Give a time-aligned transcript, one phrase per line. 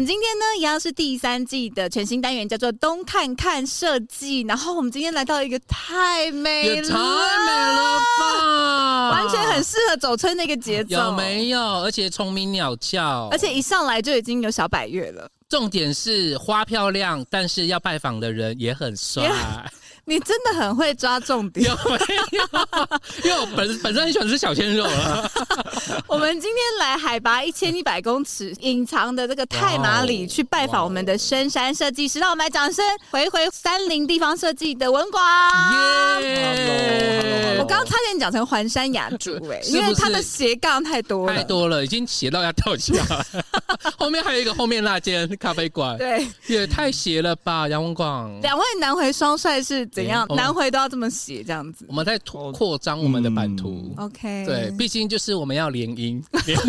[0.00, 4.40] 们今天呢，一样是第三季的全新单元，叫做“东看看设计”。
[4.48, 9.10] 然后我们今天来到一个太美了，太美了吧！
[9.10, 11.60] 完全很适合走春那个节奏，有没有？
[11.82, 15.28] 而且虫鸣鸟叫，而且一上来就已经有小百月了。
[15.50, 19.24] 重点是花漂亮，但是要拜访的人也很帅。
[19.24, 19.66] Yeah.
[20.10, 21.96] 你真的很会抓重点，有没
[22.32, 22.42] 有？
[23.22, 25.30] 因为我本本身很喜欢吃小鲜肉啊。
[26.08, 35.22] 我们今天来海拔一千一百公尺隐藏的这个太马里去拜访我们的深山设计师，让我们来掌声回回山林地方设计的文广。
[36.22, 37.58] 耶！
[37.60, 43.04] 我刚刚差点讲成环山雅筑哎，因为他的斜杠太多了，太多了，已经斜到要跳起来。
[43.96, 48.28] 后面还有一个后面那间咖啡馆，对，也太斜了吧，杨文广。
[48.40, 49.88] 两位南回双帅是。
[50.02, 50.26] 怎样？
[50.36, 51.84] 南回都要这么写，这样子。
[51.88, 53.92] 我们在扩扩张我们的版图。
[53.96, 56.22] OK，对，毕竟就是我们要联姻，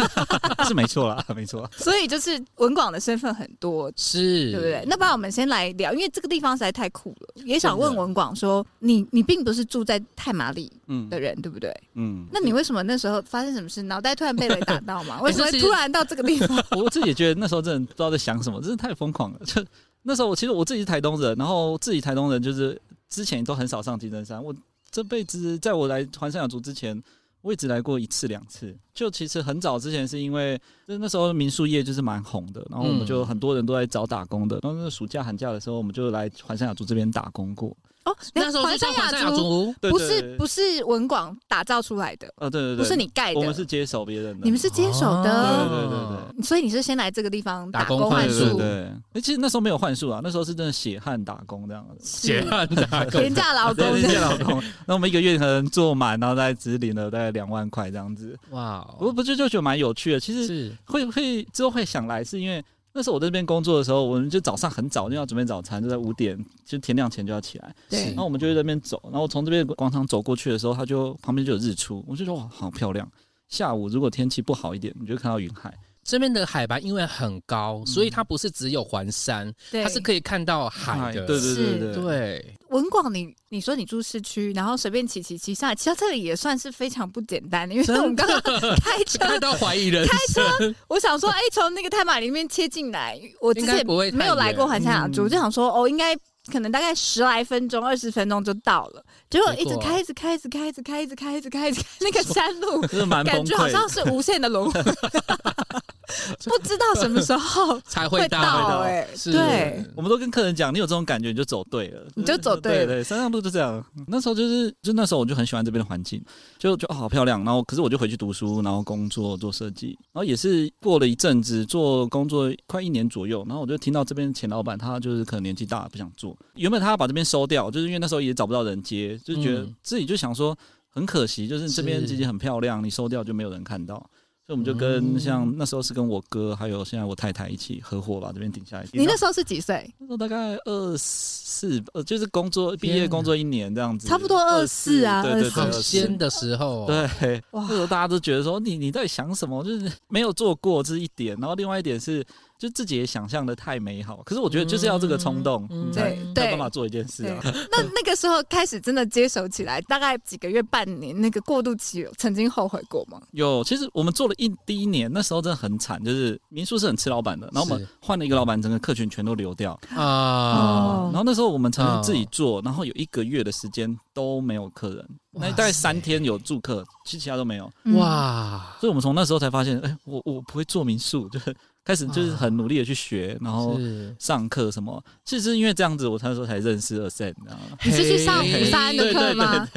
[0.67, 1.69] 是没错啦， 没错。
[1.77, 4.83] 所以就是文广的身份很多，是，对不对？
[4.87, 10.71] 那不然我们先来聊，因为这个地方实在太酷了，也想问文广说，你你并不是住在太麻里
[11.09, 11.73] 的人，对不对？
[11.95, 12.25] 嗯。
[12.31, 15.21] 那你为什么那时候发生什么事，脑袋突然被雷打到嘛？
[15.21, 16.63] 为什么突然到这个地方？
[16.77, 19.39] 我自己也觉得那时候真的不知道在想什么，真是太疯狂了。
[19.45, 19.63] 就
[20.03, 22.79] 那时候，我其实我自己是台东人，然后自己台东人就是。
[23.11, 24.55] 之前都很少上金针山，我
[24.89, 26.99] 这辈子在我来环山雅族之前，
[27.41, 28.75] 我也只来过一次两次。
[28.93, 37.75] 就其实很早之前是因为，就那时候民宿业就是蛮红的，然后我们就很多人都在找打工的，然后那暑假寒假的时候，我们就来环山雅族这边打工过。
[38.11, 60.71] 哦，那时候环山雅族不是不是文广打造出来的，呃，对对对，不是你盖的，我们是接手别人的，你们是接手的，对对对对，所以你是先来这个地方打工换宿，对，哎，其实那时候没有换宿啊，那时候是真的血汗打工这样子，血汗打工，廉价劳工，廉价劳工，那我们一个月可能做满，然后大概只领了大概两万块这样子，哇，我不就就觉得蛮有趣的，其实是。
[60.85, 62.63] 会会之后会想来，是因为。
[62.93, 67.75] 那时候我在这边工作的时候，我们就早上很早就要准备早餐，就在五点，就天亮前就要起来。
[67.89, 68.05] 对。
[68.07, 73.09] 然后我们就在那边走，然后从这边广场走过去的时候，它就旁边就有日出，我就说哇，好漂亮。
[73.47, 75.73] 下午如果天气不好一点，你就看到云海。
[76.03, 81.25] 这边的海拔因为很高，所以它不是只有环山，它是可以看到海的。
[81.25, 82.55] 对对对对对。
[82.69, 90.07] 文广，你你说你住市区，然后随便骑骑骑上来，骑到这里也算是非常不简单的，因为我们刚刚开车 开到怀疑人。
[90.07, 90.41] 开车，
[90.87, 96.15] 我想说，哎，从那个太马里面切进来，我之前没有来过环山雅筑，我就想说，哦，应该
[96.49, 99.53] 可能大概十来分钟、二十分钟就到了，结果？
[99.55, 102.81] 一直开，一直开，一直开，一直开，一直开，一直开，一直开，那个山路
[103.23, 104.81] 感觉好像是无限的轮回。
[106.45, 112.85] 不知道什么时候 才会到哎，对，我们都跟客人讲，你有这种感觉你就走对了，你就走对了。
[112.85, 113.83] 对对，山上路就这样。
[114.07, 116.23] 那时候就是，就那时候我就很喜欢这边的环境，
[116.57, 117.43] 就就好漂亮。
[117.43, 119.97] 然后，可是我就回去读书，然后工作做设计。
[120.11, 123.45] 然后也是过了一阵子做工作，快一年左右。
[123.47, 130.57] 然后我就听到这边的前老板他就是可能年纪大了不想做，原本他要把这边收掉，就是因为那时候也找不到人接，就觉得自己就想说
[130.89, 134.09] 很可惜，就是这边其实很漂亮，你收掉就没有人看到。
[134.51, 138.85] 所以我们就跟像那时候是跟我哥还有现在我太太一起合伙把这边顶下来。
[138.91, 139.89] 你那时候是几岁？
[139.97, 149.63] 那时候大概二四，呃，就是工作毕业工作一年这样子，差不多二四啊，对对对，鲜的时候，对，那时候大家都觉得说你你在想什么？
[149.63, 152.21] 就是没有做过这是一点，然后另外一点是。
[152.61, 157.41] 就自己也想象的太美好，可是我觉得就是要这个冲动，嗯，才才有办法做一件事啊。
[157.43, 163.19] 那 那个时候开始真的接手起来，大概几个月、半年，那个过渡期有曾经后悔过吗？
[163.31, 171.09] 有，其实我们做了一第一年，那时候真的很惨，就是民宿是很吃老板的，然后我们换了一个老板，整个客群全都流掉啊。
[171.11, 177.67] 然后那时候我们曾经自己做，然后有一个月的时间都没有客人，那大概三天有住客，其其他都没有。
[177.97, 178.75] 哇！
[178.79, 181.51] 所以我们从那时候才发现，哎，我我不会做民宿，就是。
[181.83, 183.79] 开始就是很努力的去学，然后
[184.19, 185.03] 上课什么。
[185.25, 187.77] 其实是因为这样子，我那时候才认识 Ascend，你知道吗？
[187.83, 189.67] 你是去上五三的课吗？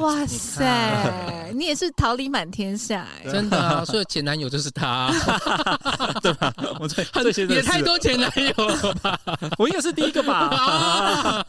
[0.00, 3.84] 哇塞，你也是桃李满天下，真的啊！
[3.84, 5.10] 所以前男友就是他，
[6.22, 6.52] 对吧？
[6.78, 7.04] 我最
[7.46, 9.18] 也太多前男友了吧？
[9.56, 11.42] 我应该是第一个吧？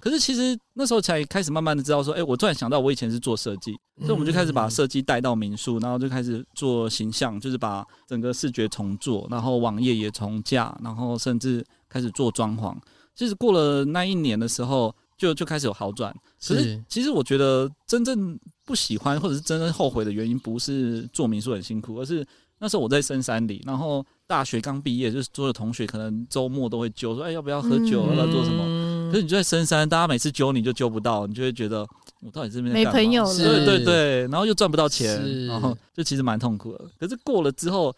[0.00, 12.76] 可是其实那时候才开始慢慢的知道说，哎，我突然想到我以前是做设计，所以我们就开始把设计带到民宿，然后就开始做形象，就是把整个视觉重做，然后网页也重架，然后甚至开始做装潢。
[13.16, 16.14] 其实过了那一年的时候，就就开始有好转。
[16.46, 22.24] 可是其实我觉得真正不喜欢或者是真正后悔的原因，不是做民宿很辛苦，而是
[22.60, 28.97] 那时候我在深山里，然后大学刚毕业，就是所有同学可能周末都会揪说，哎，要不要喝酒，要不要做什么？
[29.10, 31.86] 可是你就在深山，大家每次揪你就揪不到，你就会觉得
[32.20, 36.84] 我到底这边没朋友了，对对对，然后又赚不到钱，然后就其实蛮痛苦的。
[36.98, 37.94] 可是过了之后。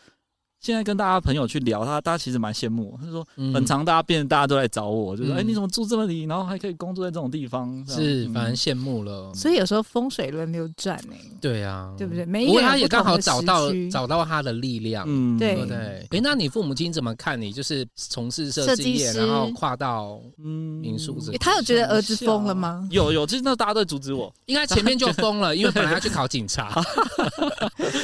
[0.61, 2.99] 现在跟大家朋友去聊，他大家其实蛮羡慕。
[3.03, 9.33] 他说，很常大家变，大家都来找我，就说：“哎，你怎么住这么里，然后还可以工作在这种地方？”是，反正羡慕了。
[9.33, 11.15] 所以有时候风水轮流转呢。
[11.41, 12.27] 对啊，对不对？
[12.27, 15.07] 不过他也刚好找到找到他的力量。
[15.09, 16.07] 嗯，对对。
[16.11, 17.51] 哎，那你父母亲怎么看你？
[17.51, 21.33] 就是从事设计业，然后跨到嗯民宿这。
[21.39, 22.87] 他有觉得儿子疯了吗？
[22.91, 24.31] 有有，就是那大家都阻止我。
[24.45, 26.69] 应该前面就疯了，因为本来要去考警察。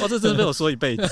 [0.01, 1.03] 哇， 这真的被我说一辈子。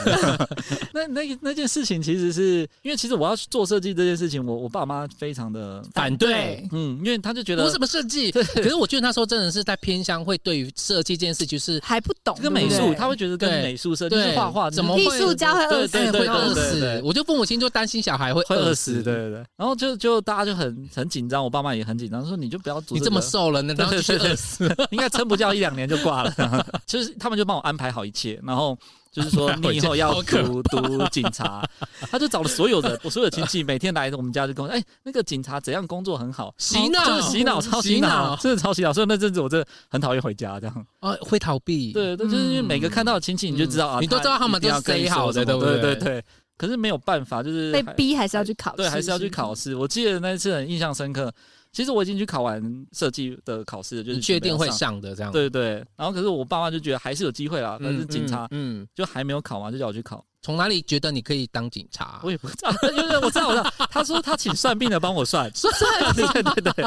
[0.92, 2.26] 那那那件事情其实。
[2.36, 8.30] 是因为，其实我要去做设计这件事情，我我爸妈非常的反对，嗯，因为他就觉得我什么设计？
[8.32, 16.12] 可是我觉得那时候真的是在偏乡，会对于设计这件事就是还不懂，跟美术他会觉得跟美术设计画画怎么艺术家会饿死？
[16.12, 17.02] 会饿死？
[17.06, 19.46] 我就父母亲就担心小孩会会饿死，对对对。
[19.56, 26.34] 然后就就大家就很很紧张，我爸妈也很紧张，说你就不要做，你这么瘦了，然后就饿死， 应该撑不掉一两年就挂了。
[26.86, 28.78] 就是他们就帮我安排好一切，然后。
[29.16, 31.66] 就是说， 你以后要读读警察，
[32.12, 38.92] 他就找了所有的我所有的亲戚，每天来我们家就跟我说，哎，那个警察怎样工作很好，洗脑，洗脑，超洗脑，真的超洗脑。
[38.92, 41.94] 所以那阵子我真的很讨厌回家，这样啊，会逃避。
[41.94, 46.24] 对，就是因为每个看到的亲戚，你就知道啊，你都知道他们都是好的，对对对对。
[46.58, 49.76] 可是没有办法，就是被逼还是要去考试，对，还是要去考试。
[49.76, 51.34] 我记得那一次很印象深刻。
[51.76, 55.30] 其实我已经去考完设计的考试了，就是确定会上的这样。
[55.30, 60.26] 对对，然后可是我爸妈就觉得还是有机会啦，但是警察嗯就还没有考完，就叫我去考。
[60.46, 62.20] 从哪里觉得你可以当警察？
[62.22, 65.74] 我也不知道，因为我知道，我知道， 他说他请算命的帮我算，算，
[66.14, 66.86] 对对对，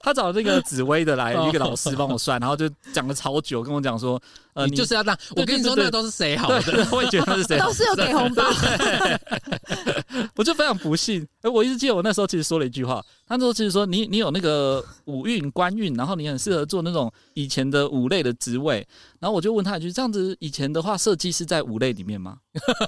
[0.00, 4.20] 他找那个紫薇的来一个老师帮我算，然后就讲了超久，跟我讲说，
[4.54, 8.42] 呃，你就是要当，我跟你说那个都是谁好的，我也觉得他是谁，都是有给红包。
[10.34, 18.84] 我就非常不信，哎，我一直记得我那时候其实说了一句话，他说其实说你你有那个五运官运，然后你很适合做那种以前的五类的职位，
[19.20, 22.38] 然后我就问他一句，这样子以前的话，设计是在五类里面吗？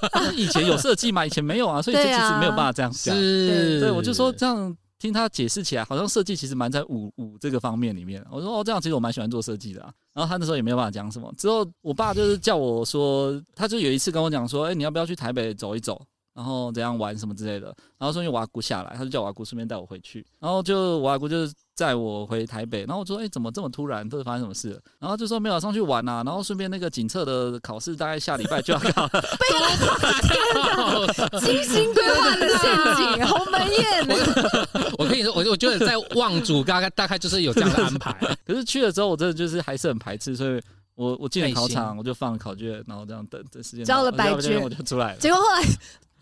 [0.37, 1.25] 以前有设计吗？
[1.27, 3.15] 以前没有啊，所以这其实没有办法这样讲。
[3.15, 8.25] 是，对，我就说这样听他解释起来，好像设计其实蛮在五五这个方面里面。
[8.31, 9.93] 我说哦，这样其实我蛮喜欢做设计的啊。
[10.15, 11.33] 然后他那时候也没有办法讲什么。
[11.37, 16.01] 之后我爸就是叫我说，他就有一次跟我讲说，哎，你要不要去台北走一走？
[16.35, 17.67] 然后怎样玩什么之类的，
[17.99, 24.81] 然后说因为我阿姑下来，他就叫我阿姑顺便带我回去，然后就我阿姑就载我回台北，然后我说哎怎么这么突然，都是发生什么事了？
[24.99, 29.11] 然后就说没有上去玩啊，然后顺便那个警测的考试大概下礼拜就要考了。
[29.39, 34.07] 被了，精心规划的陷阱，鸿门宴。
[34.09, 38.13] 我我跟你说，我我觉得在望族大概大概就是有这样的安排，
[38.47, 40.61] 可是去了之后我真的就是还是很排斥，所以
[40.95, 45.63] 我我进了考场，我就放了考卷，然后这样等等时间交了白卷我就出来了，结果后来。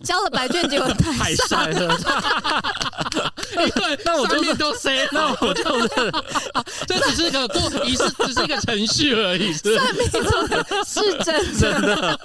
[0.02, 1.96] 交了白卷，结果太帅了。
[3.50, 6.12] 对那我就都 say，那我就认。
[6.86, 9.52] 这只是个做仪式， 只是一个程序而已。
[9.52, 10.04] 算命
[10.84, 12.18] 是真真的。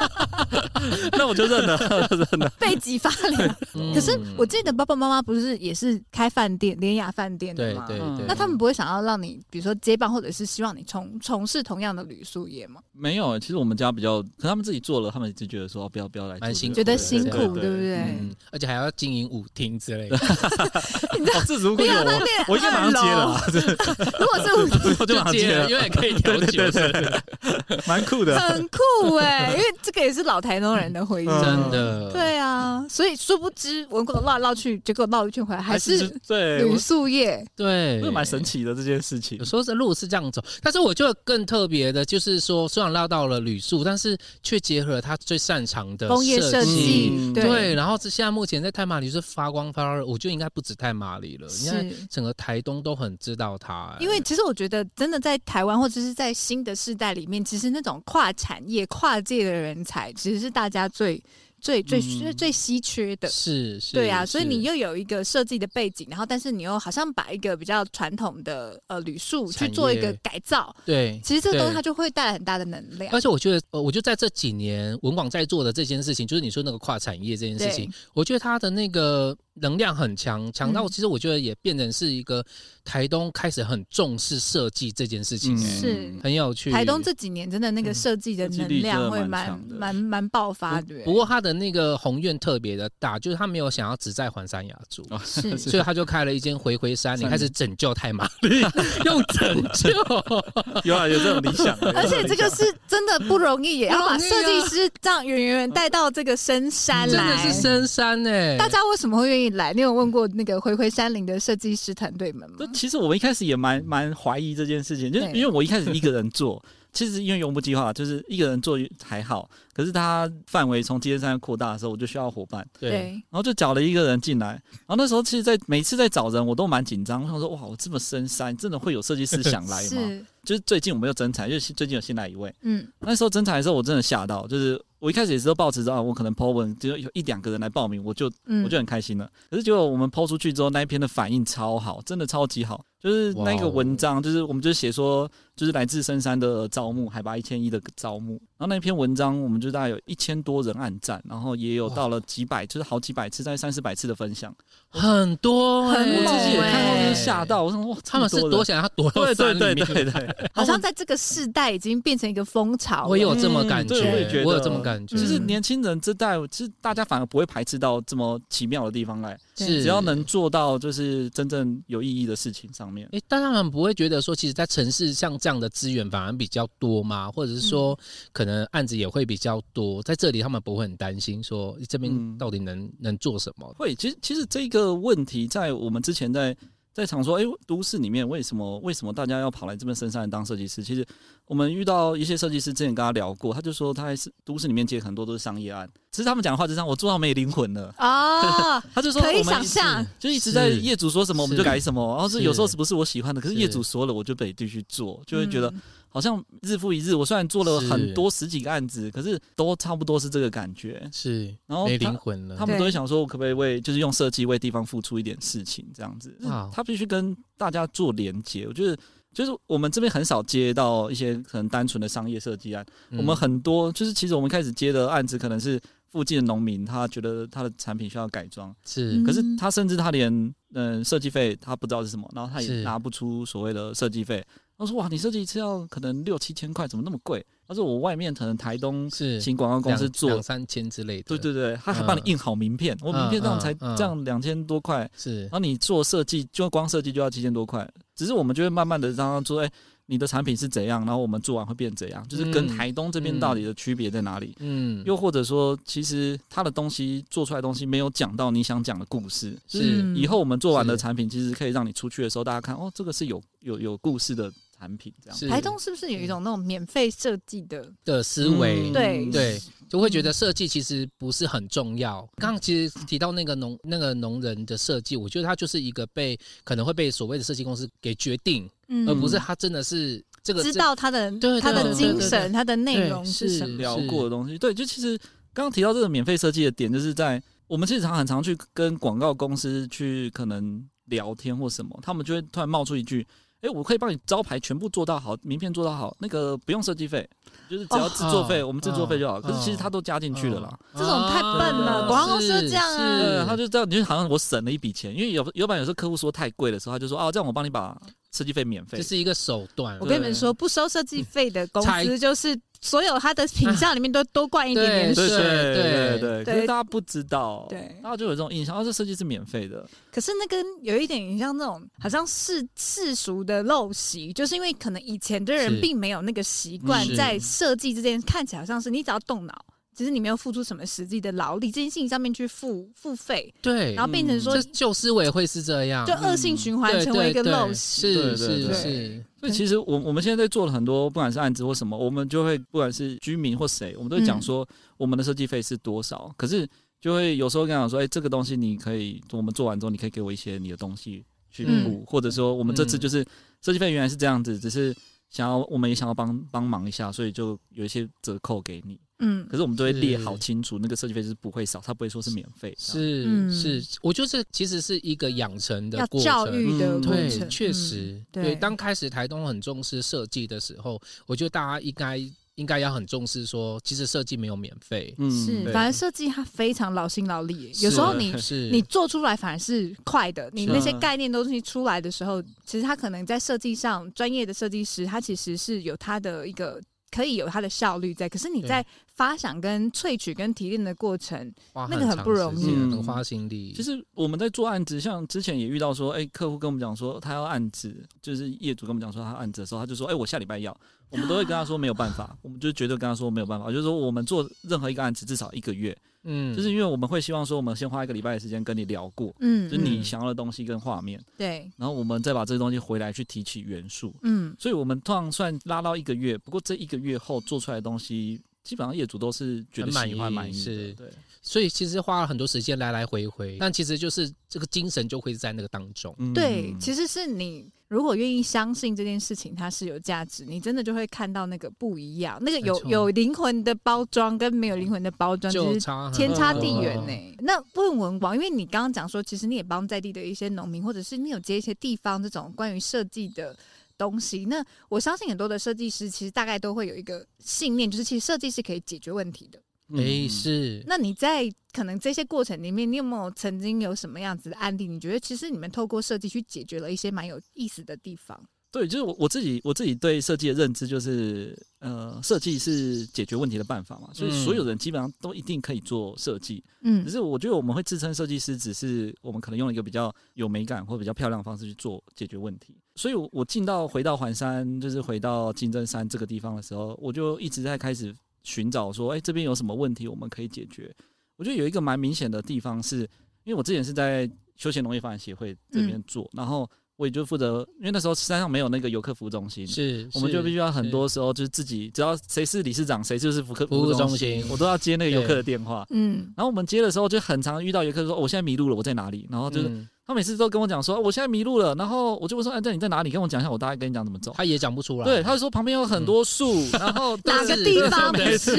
[1.13, 1.77] 那我就认了，
[2.09, 2.49] 认了。
[2.59, 3.55] 背脊发凉。
[3.93, 7.85] 可是我记得爸爸妈妈不是也是开饭店、联雅饭店的吗？
[7.87, 8.25] 对对对。
[8.27, 12.79] 那他们不会想要让你，比如说接棒，或者是希望你从从事同样的旅宿业吗？
[12.93, 17.64] 没有，其实我们家比较，可他们自己做了，他们就觉得说不要不要来，蛮辛苦，觉得辛苦。
[17.65, 17.95] 对不对？
[17.95, 20.17] 嗯，而且还要经营舞厅之类的。
[21.17, 23.41] 你知道，这如果有我，我应该马上接了。
[24.19, 29.51] 如果是舞 厅，我就马上接了，因为可以调酒，对对对，蛮酷的，很酷哎！
[29.51, 32.11] 因为这个也是老台东人的回忆，真的。
[32.11, 39.37] 对啊，所以殊不知，我绕来绕去，结果绕一圈回来，还是对旅宿业，对，蛮神奇的这件事情。
[39.37, 47.43] 有时候这路是这样走，但是我觉得更特别的，就是说，虽然绕到了旅宿，但是却结合了他最擅长的工业设计，对，
[47.73, 47.95] 然后。
[47.95, 53.97] 是现在目前在太麻里是发光发热，我觉得应该不止太麻里了，因为整个台东都很知道它、欸。
[53.99, 61.23] 因为其实我觉得，真的在台湾或者是在新的世代里面，其实那种跨产业、跨界的人才，其实是大家最。
[61.65, 61.99] 最最
[62.33, 73.11] 最稀缺的是，是对啊，所以你又有一个设计的背景，然后但是你又好像把一个比较传统的呃旅宿去做一个改造，对，其实这个东西它就会带来很大的能量。
[73.11, 82.45] 而且我觉得，呃，我就在这几年文广在做的这件事情，就是你说那个跨产业这件事情，我觉得它的那个能量很强，强到其实我觉得也变成是一个
[82.83, 86.71] 台东开始很重视设计这件事情，是很有趣。
[86.71, 90.95] 台东这几年真的那个设计的能量会蛮蛮蛮爆发的。
[91.05, 98.59] 不过他的那个宏愿特别的大，就是他没有想要只在环山雅住， 是，所以他就开了一间回回山，你开始拯救太麻里，
[99.05, 99.89] 用拯救，
[100.83, 101.77] 有啊，有这种理想。
[101.95, 108.57] 而且这个是真的不容易，也要把设计师这样远远带到这个深山来，真的是深山哎。
[108.57, 109.73] 大家为什么会愿意来？
[109.73, 112.57] 你有问过那个回回山林的设计师团队们吗？
[112.73, 116.63] 其实我们一开始也蛮蛮怀疑这件事情，就是因为我一开始一个人做，
[116.95, 122.89] 其实因为永不计划就是一个人做还好，可是他范围从金山扩大的时候，我就需要伙伴，对，
[123.29, 124.53] 然后就找了一个人进来，
[124.87, 130.25] 然后那时候其实，在每次在找人，我都蛮紧张，我想说哇，我这么深山，真的会有设计师想来吗？
[130.45, 134.81] 就是最近我们有征才，就是最近有新来一位，嗯，那时候征才的时候，我真的吓到，就是。
[134.99, 138.25] 我一开始也是都抱持着啊，我可能 po 文，只有有一两个人来报名，我就
[138.63, 139.29] 我就很开心了。
[139.51, 142.83] 可是结果我们 po 出去之后，那一篇的反应超好，真的超级好。
[143.05, 148.41] 就是那个文章，就是我们就写说，就是来自深山的招募，海拔一千一的招募。
[148.57, 154.55] 然后那篇文章，我们就大概有一千多人按赞，然后也有到了几百，就是好几百次，在三四百次的分享，
[154.89, 156.23] 很多，很多。
[156.23, 163.05] 我自己也看到就是吓到，我说哇，他们是多想要躲到山里面，对对对对， 好像在这个世代已经变成一个风潮。
[163.07, 165.17] 我有这么感觉，我也觉得，我有这么感觉。
[165.17, 173.05] 其实年轻人这代，其实大家反而不会排斥到这么奇妙的地方来，是只要能做到就是真正有意义的事情上面。
[173.11, 173.65] 哎，但他们。
[173.75, 177.29] 不会觉得说，其实，在城市像这样的资源反而比较多吗？
[177.29, 177.97] 或者是说，
[178.31, 183.73] 可能案子也会比较多，在这里他们不会很担心说，这边到底能、嗯、能做什么？
[183.77, 186.55] 会，其实其实这个问题在我们之前在
[186.93, 190.81] 在常说，哎，都市里面为什么为什么大家要跑来这边深山当设计师？
[190.81, 191.05] 其实
[191.45, 195.89] 我们遇到一些设计师，之前跟他聊过，他就说，他还是都市里面接很多都是商业案。
[196.09, 198.79] 其实他们讲的话就这样，我做到没灵魂了啊！
[198.93, 205.73] 他就说可以想象，就一直在业主说什么我们就改什么，然后是有时候是不是我喜欢的，可是业主说了我就得继续做，就会觉得
[206.15, 207.13] 好像日复一日。
[207.13, 211.05] 我虽然做了很多十几个案子，可是都差不多是这个感觉。
[211.11, 212.55] 是，然后没灵魂了。
[212.55, 216.33] 他们都会想说，我可不可以为就是用设计为地方付出一点事情，这样子。
[216.71, 218.65] 他必须跟大家做连接。
[218.65, 218.97] 我觉得
[219.33, 225.77] 就是我们这边很少接到一些可能单纯的商业设计案，我们很多就是其实我们开始接的案子可能是。
[226.11, 234.45] 附近的农民，他觉得他的产品需要改装，是，可是他甚至他连嗯设计费他不知道是什么，然后他也拿不出所谓的设计费。
[234.77, 239.39] 他说：“哇，你设计一次要可能六七千块，怎么那么贵？”他说：“我外面可能台东是。
[239.39, 249.71] 请广告公司做两三千之类的，对对对，他还帮你印好名片，我名片这样才这样两千多块，是，然后你做设计就光设计就要七千多块，只是我们就会慢慢的让他做，哎。”
[250.07, 251.03] 你的产品是怎样？
[251.05, 252.27] 然后我们做完会变怎样？
[252.27, 254.55] 就是跟台东这边到底的区别在哪里？
[254.59, 259.57] 嗯，又或者说，其实他的东西做出来的东西没有讲到你想讲的故事。
[259.67, 265.13] 是，以后我们做完的产品，其实可以让你出去的时候，大家看哦，这个是有有有故事的产品。
[265.23, 267.91] 这样，台东是不是有一种那种免费设计的？
[268.03, 268.91] 的思维？
[268.91, 269.29] 对。
[269.31, 272.27] 对，就会觉得设计其实不是很重要。
[272.37, 278.69] 刚刚其实提到那个农那个农人的设计，我觉得他就是一个被可能会被所谓的设计公司给决定。
[278.87, 283.77] 嗯，而不是他真的是这个知道他的他的精神，他的内容是什么。
[283.77, 284.57] 聊过的东西。
[284.59, 285.17] 对，就其实
[285.53, 293.25] 刚刚提到这个免费设计的点，就是在我们其实常很常去跟广告公司去可能聊天或什么，他们就会突然冒出一句
[293.65, 297.27] ：“哎，我可以帮你招牌全部做到好，名片做到好，那个不用设计费，
[297.69, 300.79] 就是只要制作费，我们制作费就好。”可是其实他都加进去了啦。
[300.93, 307.97] 这种太笨了，广告公司这样啊，他就这样，你就好像我省了一笔钱，因为有有版有时候客户说太贵的时候，他就说：“啊，这样我帮你把。”
[308.35, 309.97] 设计费免费，这是一个手段。
[309.99, 315.27] 我跟你们说，不收设计费的公司，就是所有它的品相里面都 多灌一点点水。
[315.29, 319.87] 对对对，可是大家不知道，对，然后就有这种印象，哦，这设计是免费的。
[320.11, 329.65] 可是那跟有一点像那种，好像是世俗的陋习，就是因为可能以前的人并没有那个习惯，在设计这件看起来好像是你只要动脑。
[329.95, 338.01] 其实你没有付出什么实际的劳力，这件事情上面去付付费，对，然后变成说旧思维会是这样，就恶性循环，成为一个陋习。
[338.01, 339.25] 是是是。
[339.39, 346.33] 所以其实我我们现在在做了很多，不管是案子或什么，我们就会不管是居民或谁，我们都会讲说我们的设计费是多少。
[346.35, 346.67] 可是
[346.99, 353.23] 就会有时候跟他讲说，哎，这个东西你可以，我们做完之后，你可以给我一些你的东西去补，或者说我们这次就是
[353.61, 354.95] 设计费原来是这样子，只是
[355.29, 358.99] 想要我们也想要帮帮忙一下，所以就有一些折扣给你。
[359.19, 362.75] 嗯，可是我们都会列好清楚，那个设计费是不会少，他不会说是免费。
[362.77, 367.39] 是是，我觉得这其实是一个养成的过程，要教育的过程。
[367.39, 368.53] 对，确实，对。
[368.57, 372.17] 当开始台东很重视设计的时候，我觉得大家应该
[372.55, 386.81] 应该要很重视说，其实设计没有免费，嗯，是，反而设计它非常劳心劳力，有时候你是你做出来反而是快的，你那些概念东西出来的时候，其实他可能在设计上，专业的设计师他其实是有他的一个。
[387.15, 393.71] 可以有它的效率在，可是你在发想、跟萃取、跟提炼的过程，那个很不容易，很花心力。
[393.73, 400.75] 其实我们在做案子，像之前也遇到说，哎，客户跟我们讲说他要案子，就是业主跟我们讲说他案子的时候，他就说，哎，我下礼拜要，
[401.09, 405.97] 我们都会跟他说没有办法，我们就绝对跟他说没有办法，就是说我们做任何一个案子至少一个月。
[406.25, 421.07] 嗯，就是因为我们会希望说，我们先花一个礼拜的时间跟你聊过，嗯，就是你想要的东西跟画面，对，然后我们再把这些东西回来去提取元素，嗯，所以我们通常算拉到一个月，不过这一个月后做出来的东西，基本上业主都是觉得喜欢满意，是，对，
[421.41, 427.71] 所以其实花了很多时间来来回回，但其实就是这个精神就会在那个当中，对，其实是你。
[427.87, 435.79] 如果愿意相信这件事情它是有价值，你真的就会看到那个不一样，那个有有灵魂的包装跟没有灵魂的包装就是
[436.11, 437.35] 天差地远呢、欸。
[437.41, 443.55] 那问文广，因为你刚刚讲说，其实你也帮在地的一些农民，或者是你有接一些地方这种关于设计的
[443.97, 444.45] 东西。
[444.45, 449.59] 那我相信很多的设计师其实大概都会有一个信念，就是其实设计是可以解决问题的。
[449.95, 450.83] 诶、嗯，是。
[450.87, 454.87] 那你在可能这些过程里面，你有没有曾经有什么样子的案例？
[454.87, 458.43] 你觉得其实你们透过设计去解决了一些蛮有意思的地方？
[458.77, 466.63] 对，就是我我自己我自己对设计的认知就是，呃，设计是解决问题的办法嘛，所以所有人基本上都一定可以做设计。
[466.81, 472.75] 嗯，只是我觉得我们会自称设计师，只是我们可能用一个比较有美感或比较漂亮的方式去做解决问题。
[472.95, 478.13] 所以我，我我进到回到环山，就是回到金针山这个地方的时候，我就一直在开始。
[478.47, 480.95] 寻找说，哎、欸，这边有什么问题我们可以解决？
[481.35, 482.99] 我觉得有一个蛮明显的地方是，
[483.43, 495.85] 因为我之前是在休闲农业发展协会这边做，嗯、然后我也就负责，因为那时候山上没有那个游客服务中心，是，我们就必须要很多时候就是自己，只要谁是理事长，谁就是服客服务中心，我都要接那个游客的电话。
[495.89, 499.27] 嗯，然后我们接的时候就很常遇到游客说，我现在迷路了，我在哪里？
[499.29, 499.67] 然后就是。
[499.67, 503.09] 嗯他每次都跟我讲说，我现在迷路了，然后我就会说，哎，那你在哪里？
[503.09, 504.31] 跟我讲一下，我大概跟你讲怎么走。
[504.37, 505.03] 他也讲不出来。
[505.03, 508.55] 对，他就说旁边有很多树，嗯、然后 哪个地方没事？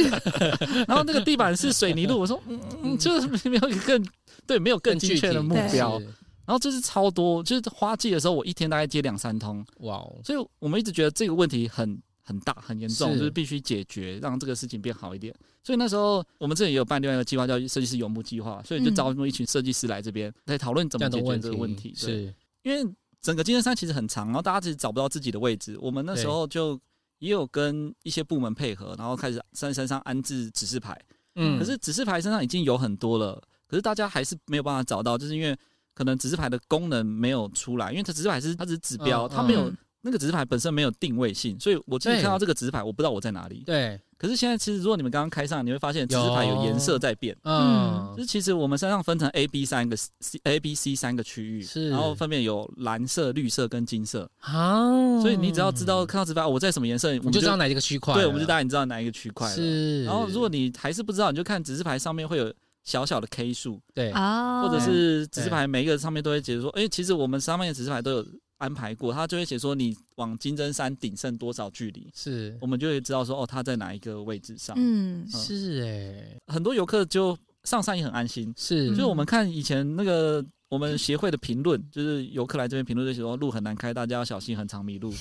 [0.89, 2.19] 然后那个地板是水泥路。
[2.19, 4.05] 我说，嗯嗯，就是没有更
[4.45, 6.03] 对，没有更精确的目标。
[6.47, 9.65] 然后这是超多，就是花季的时候，我一天大概接两三通。
[9.81, 10.21] 哇哦！
[10.25, 12.01] 所以我们一直觉得这个问题很。
[12.29, 15.33] 很大很严重，是就是必须解决，让这个事情变好一点。
[15.63, 18.61] 所以那时候我们这里也有办另外一个计划，叫设计师游牧计划。
[18.65, 21.95] 所以就招募一群设计师来这边来讨论怎么解决这个问题。
[21.95, 22.85] 是，因为
[23.23, 25.79] 整个金山山其实很长，然后大家其实找不到自己的位置。
[25.81, 26.77] 我们那时候就
[27.21, 31.01] 也有跟一些部门配合，然后开始在山上安置指示牌。
[31.37, 35.57] 嗯，可是指示牌身上已经有很多了，可是大家还是没有办法找到，就是因为
[35.97, 39.73] 可能指示牌的功能没有出来，因为它指示牌是它只是指标，它没有。
[40.03, 43.65] 那个指示牌本身没有定位性，所以我今天看到这个指示牌，我不知道我在哪里。
[43.67, 44.01] 对。
[44.17, 47.37] 可是现在其实，如果你们刚刚开上，你会发现指示牌有颜色在变。
[47.43, 48.15] 嗯。
[48.17, 51.91] 就是其实我们山上分成 A、B 三个 C、A、B、C 三个区域，是。
[51.91, 54.31] 然后分别有蓝色、绿色跟金色。
[54.39, 55.21] 啊。
[55.21, 58.15] 所以你只要知道看到指示牌，我在什么颜色，我们就知道哪一个区块。
[58.15, 59.51] 对，我们就大概你知道哪一个区块。
[59.51, 60.05] 是。
[60.05, 62.55] 然后如果你还是不知道，你就看指示牌上面会有
[62.87, 63.79] 小小的 K 数。
[63.93, 64.11] 对。
[64.13, 64.63] 啊。
[64.63, 68.27] 或者是指示牌每一个上面都会解释说，哎，其实我们上面的指示牌都有。
[68.59, 74.75] 安排过，他就会写说你往金针山顶剩多少距离，是我们就会知道说哦，他在哪一个位置上。
[74.79, 77.37] 嗯，嗯是哎、欸，很多游客就
[77.67, 80.43] 上山也很安心，是，就是我们看以前那个。
[80.69, 85.15] 我们协会的评论就是游客来这边评论，就说路很难开，大家要小心，很常迷路。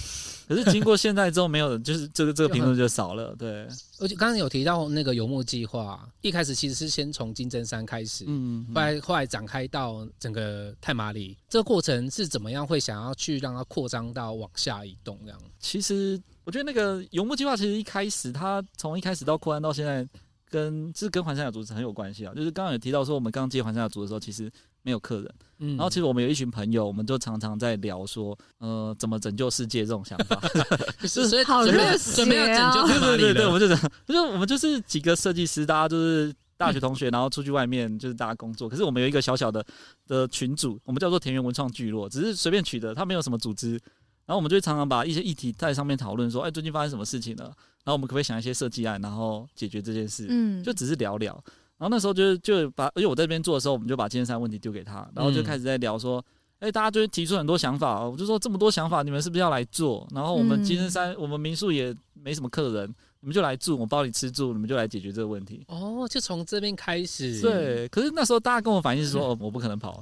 [0.48, 3.36] 可是经过现在之后，没有，就是这个这个评论就少了。
[3.38, 3.68] 对，
[4.00, 12.66] 而且刚刚有提到那个游牧计划，一开始其实是先从金针山开始，嗯，后来后来展开到整个太麻里，这个过程是怎么样？
[12.66, 15.40] 会想要去让它扩张到往下移动这样？
[15.60, 20.04] 其实我觉得那个游牧计划，其实一开始它从一开始到扩张到现在，
[20.50, 22.34] 跟是跟环山雅族很有关系啊。
[22.34, 24.52] 就是刚刚有提到说，我们刚接环山雅族的时候，其实。
[24.86, 30.40] 没有客人，嗯，然后其实我们有一群朋友，我们就常常在聊说，呃，怎么拯救世界这种想法，
[31.08, 32.22] 是所以好热血
[32.54, 32.72] 啊！
[32.86, 38.70] 对对对对，我们就这样，就是我们就是几个设计师，大家就是大学同学，然后出去外面就是大家工作。
[38.70, 39.66] 可是我们有一个小小的
[40.06, 43.80] 的群组，我们叫做田园文创聚落，只是随便取的，它没有什么组织。
[44.26, 47.46] 然后我们就会常常把一些议题在上面讨论，说，哎，最近发生什么事情了？
[47.84, 50.26] 然后我们可不可以想一些设计案，然后解决这件事？
[50.30, 51.34] 嗯，就只是聊聊。
[51.78, 56.24] 然后那时候就就把，因为我在这边做的时候，我们就把金针山问题丢给他，然后就开始在聊说，
[56.60, 60.08] 哎、嗯，大家就会提出很多想法，我就说这么多想法，你们是不是要来做？
[60.12, 65.66] 然后我们金针山，嗯、我们民宿也没什么客人，你们就来住，我包你吃住，你们就来解决这个问题。
[65.68, 67.42] 哦，就从这边开始。
[67.42, 70.00] 对，可是那时候大家跟我反映是说，哦，我不可能跑，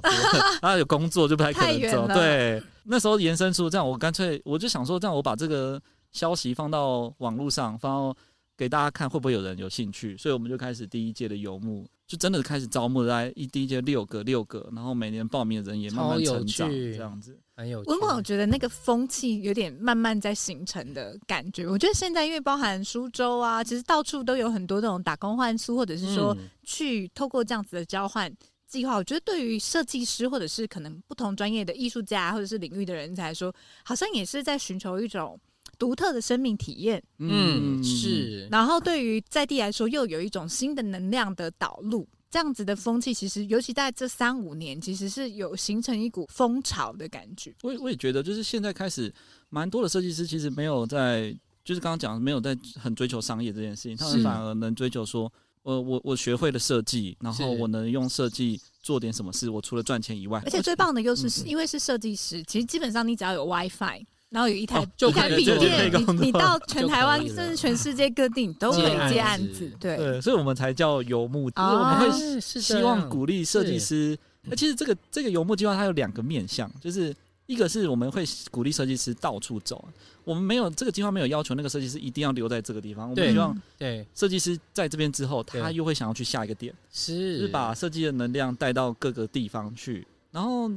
[0.60, 2.06] 然后 有工作就不太可能走。
[2.08, 5.80] 对，那时候延伸出这样，我干脆我就想说，这样我把这个
[6.12, 8.16] 消息放到网络上，放到。
[8.56, 17.90] 给大家看会不会有人有兴趣，所以我们就开始第一届的游牧，就真的开始招募在一第一届六个六个，然后每年报名的人也慢慢成长，这样子很有趣。
[17.90, 21.66] 文广，我觉得那个风气有点慢慢在形成的感觉。
[21.66, 28.30] 我觉得现在因为包含苏州啊，其实到处都有很多这种打工换宿，或者是说去透过这样子的交换
[28.66, 28.96] 计划。
[28.96, 35.40] 我觉得对于设计师或者是可能不同专业的艺术家或者是领域的人才来说，好像也是在寻求一种。
[35.84, 38.48] 独特的生命体验，嗯，是。
[38.50, 47.54] 然后对于在地来说，又有一种新的能量的导入，这样子的风气，其实尤其在这三五年，其实是有形成一股风潮的感觉。
[47.62, 49.12] 我我也觉得，就是现在开始，
[49.50, 55.30] 蛮多的设计师其实没有在，就是刚刚讲没有在很追求商业这件事情，他们反而能追求说，
[55.64, 64.06] 呃，我我学会了设计，然后我能用设计做点什么事，我除了赚钱以外，而且最棒的又是，是因为是设计师，其实基本上你只要有 WiFi。
[64.34, 69.96] 然后有一台一台笔电，你你到全台湾甚至全世界各地都可以接案子，对。
[69.96, 74.18] 对，所以我们才叫游牧，就是我们会希望鼓励设计师。
[74.42, 77.14] 那其实这个这个游牧计划它有两个面向，就是
[77.46, 79.84] 一个是我们会鼓励设计师到处走，
[80.24, 84.04] 我们没有这个计划没有要求那个设计师一定要留在这个地方，我们希望对。
[84.16, 87.38] 设计师在这边之后，他又会想要去下一个点，是。
[87.38, 90.68] 是把设计的能量带到各个地方去，然后。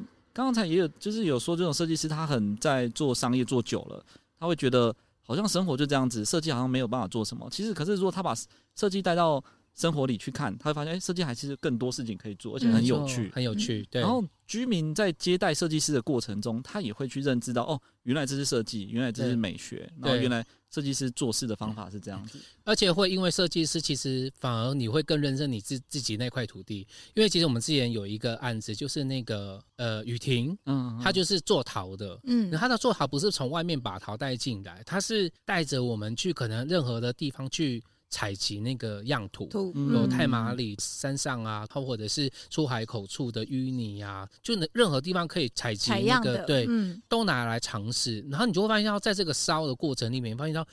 [0.46, 4.06] 刚才也有，就是有说这种设计师，他很在做商业做久了，
[4.40, 7.50] 他会觉得好像生活就这样子，设计好像没有办法做什么。
[7.50, 8.36] 其实，可是如果他把
[8.76, 9.44] 设计带到
[9.78, 13.88] 生活里去看，他会发现，哎，设计还是更多事情可以做，而且很有趣，很有趣。
[13.90, 14.02] 对。
[14.02, 20.46] 然后居民在接待设计师的过程中，他也会去认知到，哦，原来这是设计，原来这是美学，然后原来。
[20.70, 26.86] 设计师做事的方法是这样子，而且会因为设计师其实反而你会更认识你自自己那块土地，
[27.16, 37.82] 因为其实我们之前有一个案子，就是那个呃雨婷，嗯，他就是做陶的，嗯，他的做陶不是从外面把陶带进来，他是带着我们去可能任何的地方去。
[38.10, 39.50] 采集那个样土，
[39.92, 48.22] 有太麻里山上啊，或者是出海口处的淤泥啊，就能任何地方可以采集那个，对，嗯、都拿来尝试。
[48.30, 50.66] 然后你就会发现到，在这个烧的过程里面，发现到，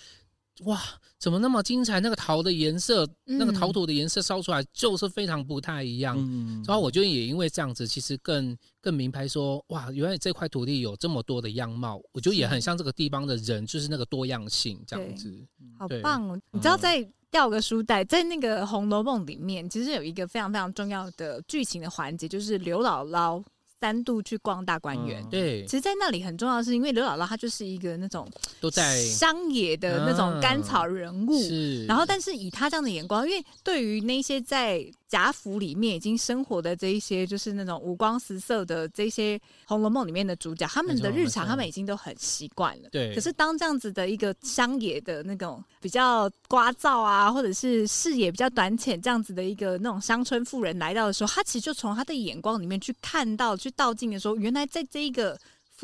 [0.61, 0.81] 哇，
[1.18, 1.99] 怎么那么精彩？
[1.99, 6.16] 那个陶的颜色，嗯、那个陶土的颜色烧出来就是非常不太一样。
[6.16, 15.35] 嗯、然后我就也因为这样子，其实更更明白说，哇，原来这块土地有这么多的样貌，我觉得也很像这个地方的人，就是那个多样性这样子。
[15.77, 16.40] 好棒哦！
[16.53, 17.05] 你知道在。
[17.35, 23.42] 掉个书袋，在那个《红楼梦》里面，其实有一个非常非常重要的剧情的环节，就是刘姥姥。
[23.81, 28.27] 三度去逛大观园，对，其实，在那里很重要的是，因为刘姥姥她就是一个那种
[28.59, 31.85] 都在乡野的那种甘草人物，是。
[31.85, 34.83] 然后，但是以她这样的眼光，因为对于那些在
[35.14, 42.88] 贾府里面已经生活的这一些，就是那种五光十色的这些《红楼梦》里面的主角，他们的日常，他们已经都很习惯了。
[42.90, 43.14] 对。
[43.14, 53.70] 可是，当这样子的一个乡野的那种比较聒噪啊，或者是视野比较短浅这样子的一个那种乡村妇人来到的时候，他其实就从他的眼光里面去看到去。
[53.77, 55.37] 道尽的时候，原来在这一个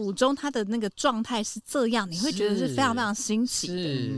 [0.03, 3.75] 府中，他的那个状态是这样，你会觉得是非常非常新奇的。
[3.75, 4.13] 是，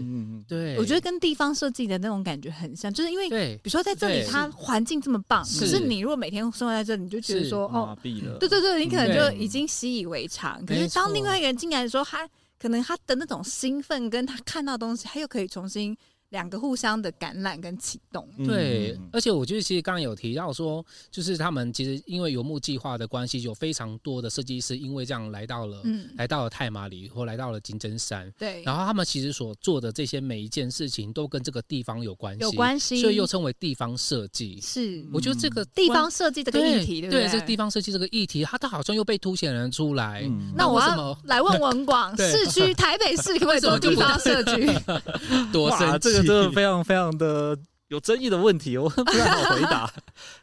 [0.48, 10.64] 对，我觉得跟地方设计的那种感觉很像，就是因为，比如说在这里，它环境这么棒，可是你如果每天生活在这里，你就觉得说，哦，对对对，你可能就已经习以为常。
[10.64, 15.96] 可是当另外一个人进来的时候，他可能他的那种兴奋，跟他看到东西，他又可以重新。
[16.32, 34.58] 两个互相的感染跟启动，对，而且我觉得其实刚刚有提到说，就是他们其实因为游牧计划的关系，有非常多的设计师因为这样来到了，嗯，来到了太马里或来到了金针山，对，然后他们其实所做的这些每一件事情都跟这个地方有关系，有关系，所以又称为地方设计。
[34.62, 37.28] 是，我觉得这个地方设计这个议题，对不对？
[37.28, 40.26] 这个地方设计这个议题，它它好像又被凸显了出来。
[40.56, 44.66] 那我要来问文广， 市区台北市可不可以做地方设计？
[45.52, 46.28] 多神奇！
[46.28, 47.56] 这个 非常非常的
[47.88, 49.92] 有争议的问题，我 不太好回答。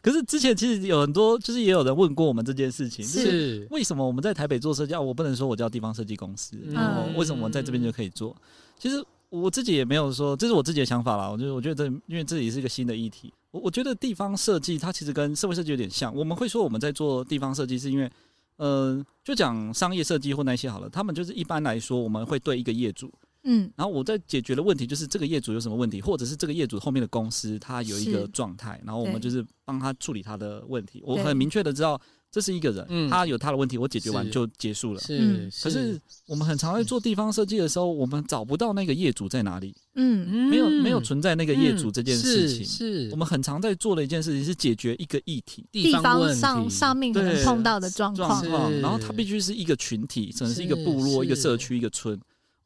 [0.02, 8.36] 可是之前其实有很多，就是也有人问过我们这件事情，是为什么我们在台北做设计，我不能说我叫地方设计公司，然后为什么我在这边就可以做？
[8.78, 11.30] 其实我自己也没有说，这是我自己的想法啦。
[11.30, 13.34] 我觉得，我觉得这因为这也是一个新的议题。
[13.52, 16.16] 我我觉得地方设计它其实跟社会设计有点像。
[16.16, 18.12] 我们会说我们在做地方设计，是因为，
[18.58, 23.12] 呃，就讲商业设计或那些好了，他们就是一般来说我们会对一个业主。
[23.44, 31.02] 嗯，然后我在解决的问题就是这个业主有什么问题，或者是这个业主后面的公司他有一个状态，然后我们就是帮他处理他的问题。
[31.06, 32.00] 我很明确的知道
[32.32, 35.00] 这是一个人，他有他的问题，我解决完就结束了。
[35.00, 39.74] 是，可是我们很常在做地方设计的时候，我们找不到那个业主在哪里。
[39.96, 42.64] 嗯，没有没有存在那个业主这件事情。
[42.64, 48.46] 是，我们很常在做的一件事情是解决一个议题，地方上上面可能碰到的状况，
[48.80, 52.20] 然后它必须是一个群体，可能是一个部落、一个社区、一个村。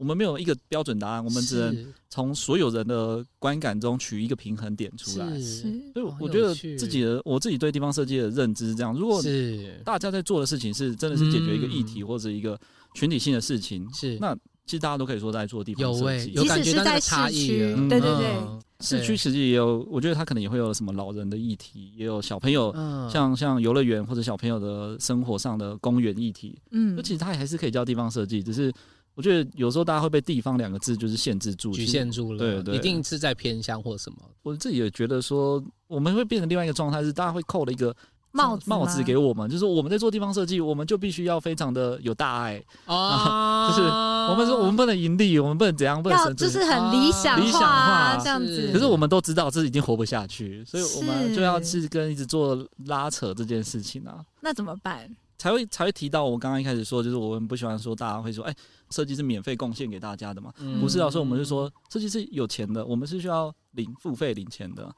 [0.04, 5.26] 我们没有一个标准答案，我们只能从所有人的观感中取一个平衡点出来。
[5.40, 9.24] 所以我觉得自己的我自己对地方设计的认知是这样：如果
[9.86, 12.60] 大家在做的事情是真的是解决一个议题或者一个
[12.94, 14.18] 群体性的事情，是。
[14.20, 14.36] 那
[14.66, 22.74] 其实大家都可以说在做地方设计，有感觉在市区，对对对，市区实际也有，我觉得他可能也会有什么老人的议题，也有小朋友
[23.10, 28.70] 像像游乐园或者小朋友的生活上的公园议题，嗯，其实它还是可以叫地方设计，只是。
[29.16, 34.18] 我觉得有时候大家会被“地方”两个字就是限制住、局限住了，对对，一定是在偏乡或什么。
[34.42, 37.96] 我自己也觉得说，我们会变成另外一个状态，是大家会扣了一个
[38.32, 48.72] 帽子帽子给我们，就是我们在做地方设计，我们就必须要非常的有大爱啊， 就是我们说我们不能盈利，我们不能怎样，不能要就是很理想理想化这样子。
[48.74, 54.26] 可是我们都知道这已经活不下去，所以我们就要去跟一直做拉扯这件事情啊。
[54.42, 55.08] 那怎么办？
[55.38, 58.56] 才会才会提到我刚刚一开始说，就是我们不喜欢说大家会说，哎，
[58.90, 60.54] 设计是免费贡献给大家的嘛？
[60.60, 64.94] 嗯、不是啊，所以我们就说设计是有钱的，我们是需要领付费领钱的。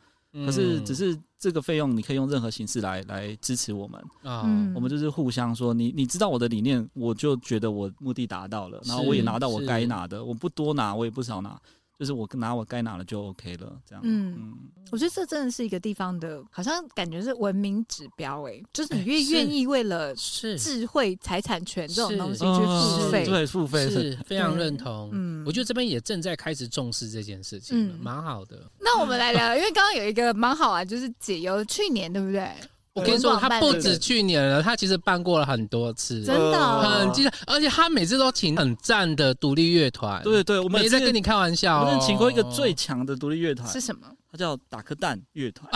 [0.45, 4.41] 可是只是这个费用，你可以用任何形式来来支持我们啊。
[4.45, 11.57] 嗯、我们就是互相说，你你知道我的理念，我就觉得我目的达到了，然后我也拿到我该拿的，我不多拿，我也不少拿。
[11.97, 14.01] 就是我拿我该拿的就 OK 了，这样。
[14.03, 14.57] 嗯嗯，
[14.91, 25.09] 我觉得这真的是一个地方的，好像感觉是文明指标哎，就是你越愿意为了是智慧财产权这种东西去付费，对，付费是非常认同。
[25.13, 28.69] 嗯，我觉得这边也正在开始重视这件事情，蛮好的。
[28.79, 32.49] 那我们来聊，因为刚刚有一个蛮好玩，就是解忧，去年对不对？
[32.95, 40.23] 我跟你说，他不止去年了，他其实办过了很多次，真的很记得，而且他每次都请很赞的独立乐团。
[40.23, 44.07] 对对，我们没在跟你开玩笑，我们请过一个最强的独立乐团是什么？
[44.31, 45.69] 他叫打颗蛋乐团。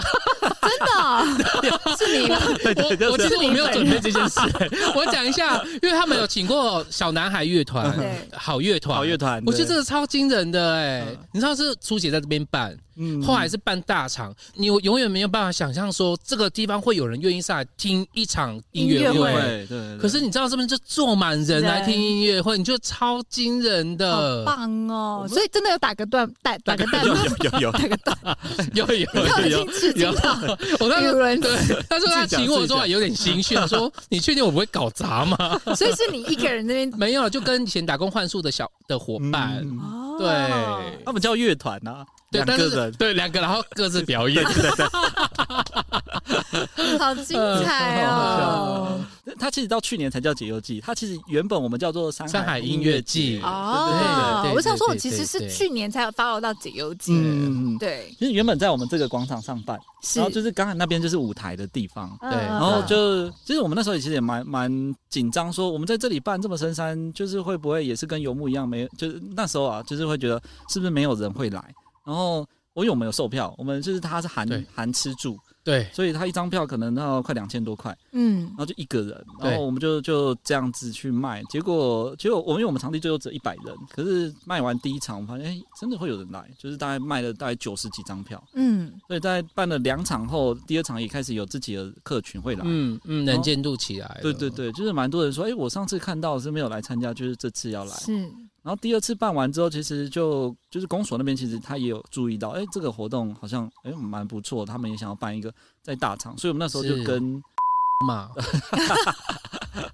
[0.62, 1.76] 真的？
[1.98, 2.38] 是你吗？
[3.12, 4.40] 我其实我没有准备这件事，
[4.96, 7.94] 我讲一下，因为他们有请过小男孩乐团、
[8.32, 12.78] 好乐团、好乐团，我觉得这个超惊人的哎，你知道是初姐在这边办。
[13.00, 19.32] 嗯，后来是办大场，你永远没有办法想象说这个地方会有人愿意上来听一场音乐会。
[19.34, 19.98] 对对。
[19.98, 24.46] 可是你知道这边就坐满人来听音乐会，你就超惊人的。
[24.46, 25.26] 好棒哦！
[25.30, 28.18] 所以真的有打个段，打打个段，有有有打个段，
[28.74, 29.08] 有有
[29.48, 29.62] 有
[29.96, 30.12] 有。
[30.80, 35.38] 我当时对，他说他请我说有点心虚，他说 你确定我不会搞砸吗？
[35.76, 39.66] 所以是你一个人那边没有，就跟以前打工换宿的小的伙伴，
[40.18, 40.28] 对，
[41.06, 42.06] 他们叫乐团呐。
[42.32, 44.86] 对，两个人，对两个，然后各自表演，对对对，
[47.00, 49.00] 好精彩哦！
[49.40, 54.52] 他其实到去年才叫解忧季，他其实原本我们叫做山海音乐季哦。
[54.54, 58.14] 我想说，我其实是去年才有 follow 到解忧季，嗯，对。
[58.18, 59.80] 其实原本在我们这个广场上办，
[60.16, 62.32] 然后就是刚才那边就是舞台的地方，对。
[62.32, 71.64] 然后就其实我们那时候其实也蛮蛮紧张，说我们在这里办这么深山，就是会不会也是跟游牧一样，没就是那时候啊，就是会觉得是不是没有人会来。
[72.10, 72.44] 然后，
[72.74, 98.32] 我有为我们有售票，我们就是他是含对含吃住，对，所以他一张票可能要快两千多块，嗯，然后就一个人，然后我们就就这样子去卖，结果结果我们因为我们场地最多只有一百人，可是卖完第一场，我们发现哎，真的会有人来，就是大概卖了大概九十几张票，嗯，所以在办了两场后，第二场也开始有自己的客群会来，嗯嗯，能见度起来，对对对，就是蛮多人说，哎，我上次看到是没有来参加，就是这次要来，是。
[98.70, 105.52] 然后第二次办完之后，其实就就是公所那边，其实他也有注意到，哎，这个活动好像哎蛮不错，他们也想要办一个
[105.82, 107.42] 在大场，所以我们那时候就跟
[108.06, 108.30] 嘛。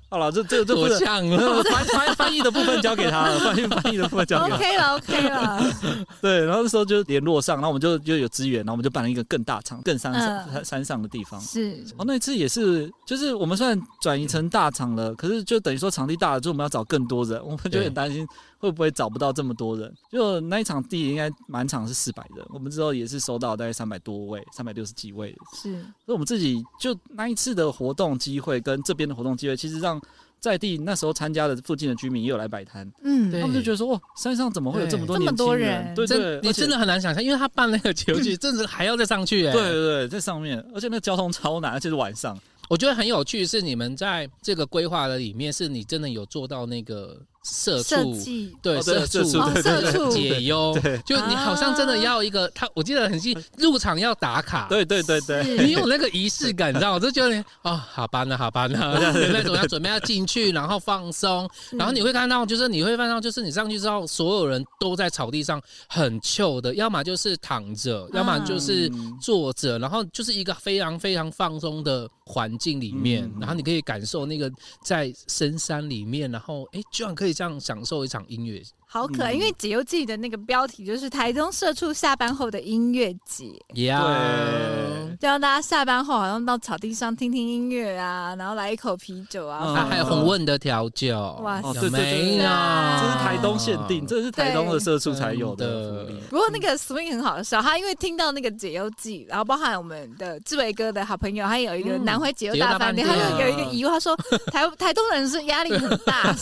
[0.09, 4.55] 好了，这这这不是 翻翻翻译的部分交给他了，翻译翻译的部分交给他。
[4.55, 5.61] OK 了，OK 了。
[6.21, 11.41] 对，然后那时候就联络上，然后我们就就有资源，然后我们就办了一个更大场、更山上山上的地方。
[11.41, 11.71] 是。
[11.71, 18.25] 然后那次也是，就是我们虽然转移成大场了，可是就等于说场地大了之后，我们要找更多人，我们就很担心
[18.59, 19.93] 会不会找不到这么多人。
[20.11, 25.35] 就那一场地应该满场是四百人，我们之后也是收到大概三百多位，三百六十几位。
[25.53, 25.73] 是。
[25.73, 30.01] 所以我们自己就那一次的活动机会跟这边的活动机会，其实让。
[30.37, 35.95] 在地那时候参加的附近的居民也有来摆摊，嗯，他们就觉得说，哇，山上怎么会有这么多这么多人？
[35.95, 42.37] 对对，你真的很难想象，因为他办那个游戏， 甚至还要再上去，哎，对对对，在上面，而且那个交通超难，而且是晚上。
[42.69, 47.19] 我觉得很有趣，是你们在这个规划的里面，是你真的有做到那个。
[47.45, 48.17] 社畜
[48.61, 49.23] 对社畜
[49.61, 50.09] 社畜。
[50.09, 56.95] 解忧，就你好像真的要一个他，我记得很细，入场要打卡，对对对对，你有那个仪式感，你知道吗？
[56.95, 58.79] 我就觉得哦，好吧，那好吧，那
[59.31, 68.89] 那种要准备要进去，然后放松，然后你会看到，就是你会看到，就是你上去之后，所有人都在草地上很 chill 的，要么就是躺着，要么就是
[69.21, 74.51] 坐着，然后就是一个非常非常放松的环境里面，然后你可以感受那个
[74.83, 77.34] 在深山里面，然后哎，居然可以。
[77.35, 78.63] 这样享受一场音乐。
[78.95, 96.07] 好可爱，因为《解忧记》的那个标题就是台中社畜下班后的音乐节，对，就让大家下班后好像到草地上听听音乐啊，然后来一口啤酒啊，还有红问的调酒，哇，对对对，这是台东限定，这是台东的社畜才有的。
[96.29, 104.15] 不过那个 swing 很好笑，他因为听到那个《解忧记》，然后包含我们的志伟哥的好朋友，还有一个南回解忧大饭店，他就有一个疑问，他说
[104.53, 106.33] 台台东人是压力很大，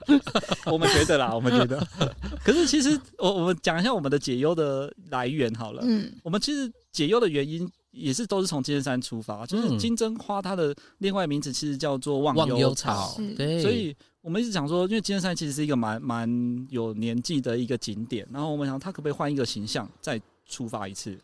[0.70, 1.85] 我们觉得啦，我们觉得。
[2.44, 5.82] 可是其实我我们讲一下我们的解忧的来源好了。
[5.84, 13.16] 嗯，我们其实解忧的原因也是都是从金针山出发，就是金针花它的另外名字其实叫做忘忧草。
[13.36, 21.18] 对，所以我们一直讲说，因为金针山其实是一个蛮蛮有年纪的一个景点，然后我们想它可不可以换一个形象再出发一次？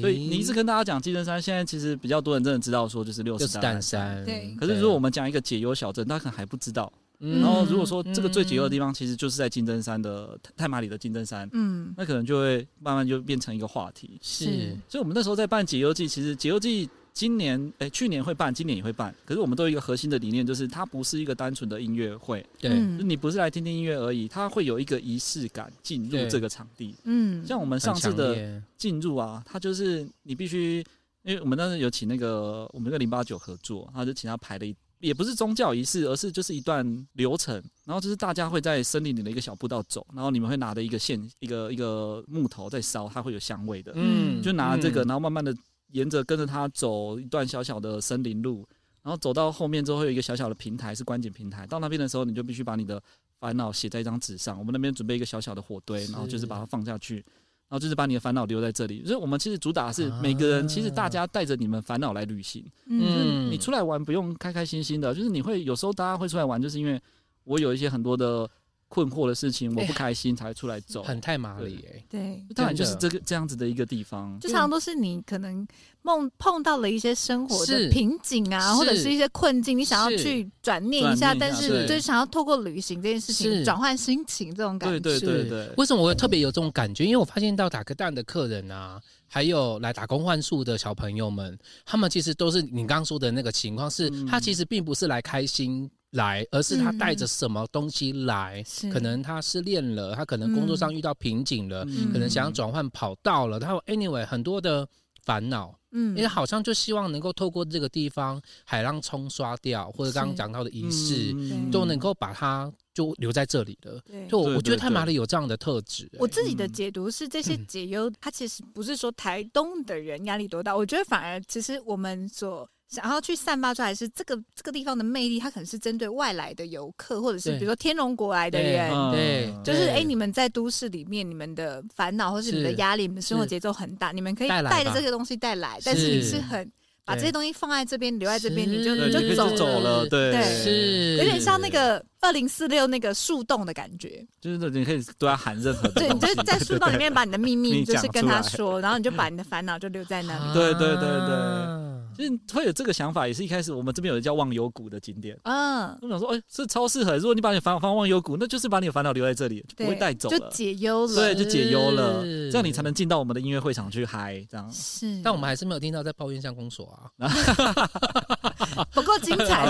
[0.00, 4.24] 所以你一直跟大家讲金针山，现在其实比较多人真的知道说就是六十担山。
[4.24, 4.52] 对。
[4.58, 6.92] 可是如果我们讲一个解忧小镇，他可能还不知道。
[7.18, 14.18] 然后如果说这个最解忧的地方，其实就是在金针山的太麻里的金针山，嗯，那可能就会慢慢就变成一个话题。
[14.22, 14.44] 是，
[14.88, 19.12] 所以我们那时候在办解忧季，其实解忧季今年哎去年会办，今年也会办。
[19.24, 26.94] 可是我们都有一个核心的理念，就是它不是一个单纯的音乐会，对，你不是来听听音乐而已，它会有一个仪式感进入这个场地。
[27.02, 30.84] 嗯，像我们上次的进入啊，它就是你必须，
[31.24, 34.72] 因为我们当时有请那个我们那个零八九合作，他就请他排了一。
[35.00, 45.54] 也不是宗教仪式，而是就是一段流程，然后就是大家会在森林里的一个小步道走，然后你们会拿着一个线，一个一个木头在烧，它会有香味的，嗯，就拿这个，然后慢慢的
[45.92, 48.66] 沿着跟着它走一段小小的森林路，
[49.02, 53.02] 然后走到后面之后会有一个小小的平台，是观景平台，到那边的时候你就必须把你的
[53.38, 57.24] 烦恼写在一张纸上，我们那边准备一个小小的火堆，然后就是把它放下去。
[57.68, 62.64] 然后就是把你的烦恼留在这里，所以我们其实主打的是每个人，其实大家带着你们烦恼来旅行。
[62.86, 67.00] 嗯，你出来玩不用开开心心的，就是你会有时候大家会出来玩，就是因为
[67.44, 68.48] 我有一些很多的。
[68.88, 72.02] 困惑的事情，我不开心才出来走，很太麻利哎。
[72.08, 75.66] 对，当然就是这个这样子的一个地方，就常常都是你可能
[76.00, 84.98] 梦碰到了一些生活的瓶颈啊，或者是一些困境，你想要去转念一下，但是就想要透过旅行这件事情转换心情，这种感觉。
[84.98, 85.70] 对对对对。
[85.76, 87.04] 为什么我会特别有这种感觉？
[87.04, 95.90] 因为我发现到打个蛋的客人啊，还有来打工换宿的小朋友们，他们其实都是你刚刚说的那个情况，是他其实并不是来开心。
[96.12, 98.64] 来，而是他带着什么东西来？
[98.82, 103.60] 嗯、可能他失恋了，他可能工作上遇到瓶颈了，嗯、可能想要转换跑道了。
[103.60, 104.88] 他有 anyway 很多的
[105.22, 114.00] 烦恼，嗯，因为好像就希望能够透过这个地方海浪冲刷掉，或者刚刚讲到的仪式，嗯、都能够把它就留在这里的。
[114.06, 116.18] 对，就我觉得太麻里有这样的特质、欸。
[116.18, 122.66] 我自己的解读是，这些解忧，它其实不是说台东的人压力多大，我觉得反而其实我们所。
[122.88, 136.70] 想要去散发出来是这个这个地方的魅力，它可能是针对外来的游客，或者是比如说天龙国来的人，对，就是哎，你们在都市里面，你们的烦恼或是你们的压力，你们生活节奏很大，你们可以带着这些东西带来，但是你是很
[137.04, 141.16] 把这些东西放在这边，留在这边，你就你就走走了，对，是。
[141.18, 151.87] 有点像那个二零四六那个树洞的感觉，就是你可以对他喊任何，对，你就在树洞里面把你的秘密 就是跟他说，然后你就把你的烦恼就留在那里，对对对对。
[152.18, 155.38] 其实会有这个想法，也是一开始我们这边有一个叫忘忧谷的景点。
[155.44, 157.16] 嗯，我想说，哎，这超适合。
[157.16, 161.14] 如果你把你烦恼放忘忧谷，那就是把你的烦恼留在这里，就不会带走了，就解忧了。
[161.14, 164.44] 对，就解忧了，这样你才能进到我们的音乐会场去嗨。
[164.50, 166.86] 这样是，但我们还是没有听到在抱怨相公所
[167.18, 167.28] 啊，
[168.92, 169.68] 不够精彩。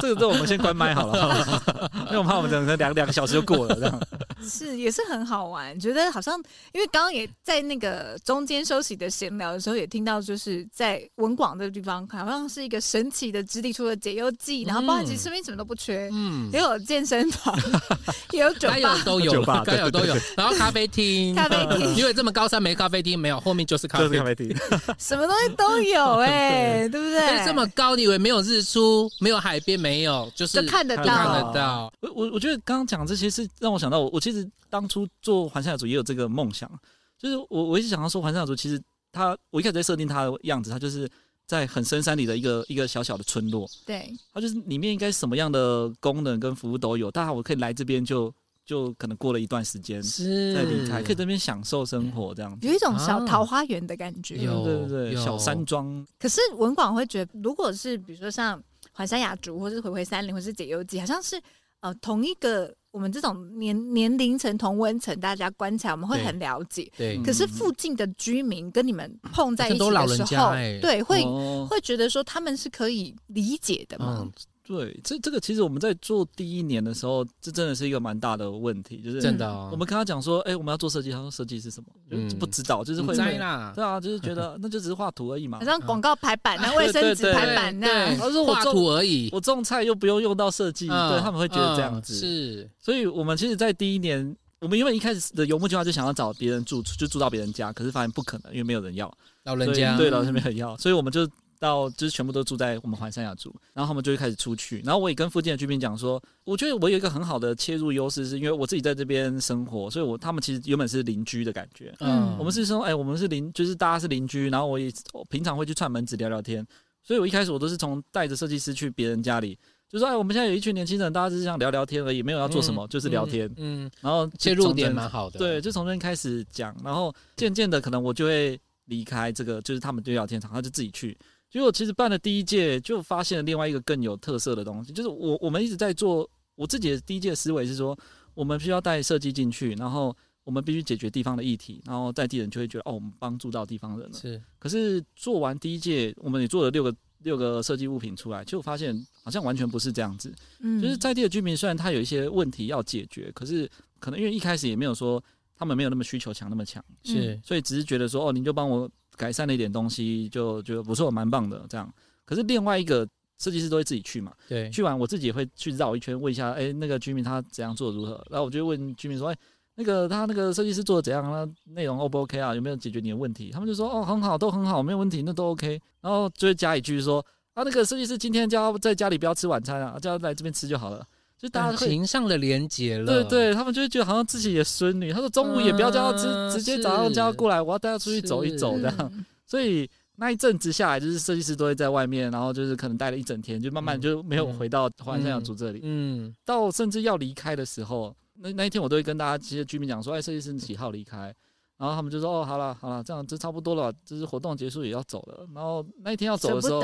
[0.00, 1.62] 这个这我们先关麦好了，
[2.06, 4.00] 因为我怕我们整个两两个小时就过了这样。
[4.42, 6.36] 是，也是很好玩，觉得好像，
[6.72, 17.56] 因为刚刚也在那个中间休息的闲聊的时候，也听到就是在文广这个地方，好像是一个神奇的之地，除了解忧剂，然后包含其实身边什么都不缺，嗯，也有健身房，
[18.32, 24.54] 也有酒吧，有都有，该有都有，然后咖啡厅，咖啡厅，因为这么高山没咖啡厅没有，后面就是咖啡厅，
[24.98, 27.44] 什么东西都有 哎，对不对？
[27.46, 31.92] 这么高，你以为没有日出，没有海边，没有，就是看得到，看得到。
[32.00, 34.50] 我我我觉得刚刚讲这些是让我想到，我我其实。
[34.74, 36.68] 当初做环山雅族也有这个梦想，
[37.16, 41.08] 就是我我一直想要说环山雅族，其实他我一开始在设定他的样子，他就是
[41.46, 48.34] 在很深山里的一个一个小小的村落，对，它就是里面应该什么样的功能跟服务都有，大家我可以来这边就
[48.66, 56.04] 就可能过了一段时间是再离开，可以这边享受生活这样子，有一种小桃花源的感觉，对对对，小山庄。
[56.18, 58.60] 可是文广会觉得，如果是比如说像
[58.94, 61.38] 环山雅竹，或是回回山林，或是解忧记，好像是
[61.80, 62.74] 呃同一个。
[62.94, 66.88] 我们这种年年龄层同温层，大家关起来我们会很了解。
[66.96, 71.24] 对，可是附近的居民跟你们碰在一起的时候，对，会
[71.68, 74.24] 会觉得说他们是可以理解的吗？
[74.66, 79.52] 对，这这个其实我们在做第一年的时候，这真的是一个蛮大的问题，就是真的。
[79.70, 81.88] 我们跟他讲说，哎，我们要做设计，他说设计是什么？
[82.28, 83.74] 就不知道，就是会啦。
[83.76, 88.16] 对啊，就是觉得 那就只是画图而已嘛，好像广告排版、那卫生纸排版那样。
[88.16, 92.14] 他说我画图而已，我种菜又不用用到设计，对他们会觉得这样子。
[92.14, 101.28] 是，所以我们其实，在第一年，我们因为一开始的游牧计划就想要找别人住，就住到别人家，可是发现不可能，因为没有人要老人家，对老人没有人要，所以我们就。
[101.64, 104.80] 到就是全部都住在我们环三亚住，然后他们就会开始出去。
[104.84, 111.94] 然后我也跟附近的居民讲说，我觉得我有一个很好的切入优势，是因为我自己在这边生活，所以我他们其实原本是邻居的感觉。
[112.00, 114.48] 嗯，我们是说，哎、欸，我们是邻，就是大家是邻居。
[114.50, 116.66] 然后我也我平常会去串门子聊聊天，
[117.02, 119.58] 所以我一开始我都是从带着设计师去别人家里，
[119.88, 123.46] 就说，哎，我们现在有一群年轻人，大家只是想聊聊天而已，没有要做什么，嗯、就是聊天。
[123.56, 131.16] 嗯，嗯然后切入点蛮好的，对，就从这边开始讲，然后渐渐的可能我就会离开这个，就是他们对聊天场，他就自己去。
[131.54, 137.96] 结果其实办了第一届，就发现了另外一个更有特色的东西，就是我我们一直在做我自己的第一届思维是说，
[138.34, 144.18] 我们需要带设计进去，然后我们必须解决地方的议题，然后在地人就会觉得哦，我们帮助到地方人了。
[144.18, 150.34] 是，可是做完第一届，我们也做了六个六个设计物品出来，就发现好像完全不是这样子。
[150.58, 155.22] 嗯，就是在地的居民虽然他有一些问题要解决，可是可能因为一开始也没有说
[155.54, 158.90] 他们没有那么需求强那么强，是，所以只是觉得说哦，您就帮我。
[159.16, 161.92] 改善了一点东西，就觉得不错，蛮棒的这样。
[162.24, 163.06] 可是另外一个
[163.38, 168.24] 设计师都会自己去嘛，对，去完我自己也会去绕一圈，问一下，哎、欸，那个居民他怎样做如何？
[168.30, 169.38] 然后我就问居民说，哎、欸，
[169.74, 171.22] 那个他那个设计师做的怎样？
[171.22, 172.54] 那内容 O 不 OK 啊？
[172.54, 173.50] 有没有解决你的问题？
[173.50, 175.80] 他们就说，哦，很好，都很好，没有问题，那都 OK。
[176.00, 177.18] 然后就会加一句说，
[177.54, 181.04] 啊，那个设计师今天叫他在家里不要吃晚餐啊，叫他来这边吃就好了。
[181.38, 185.12] 就大家情上的连结了，对对，他们就会觉得好像自己的孙女。
[185.12, 189.12] 他说中午也不要叫他直，嗯、直接早上叫他过来，我要带他出去走一走这样。
[189.46, 195.80] 所以那一阵子下来，就是设计师都会在外面，然后就是可能待了一整天，就慢慢就没有回到环山小组这里。
[195.82, 201.34] 嗯，嗯到甚至要离开的时候，那那一天我都会跟大家这些居民讲说：“哎，设计师几号离开？”
[201.76, 206.80] 然后他们就说：“哦，好了好了，这样就差不多了，就是活动结束也要走了。”然后那一天要走的时候，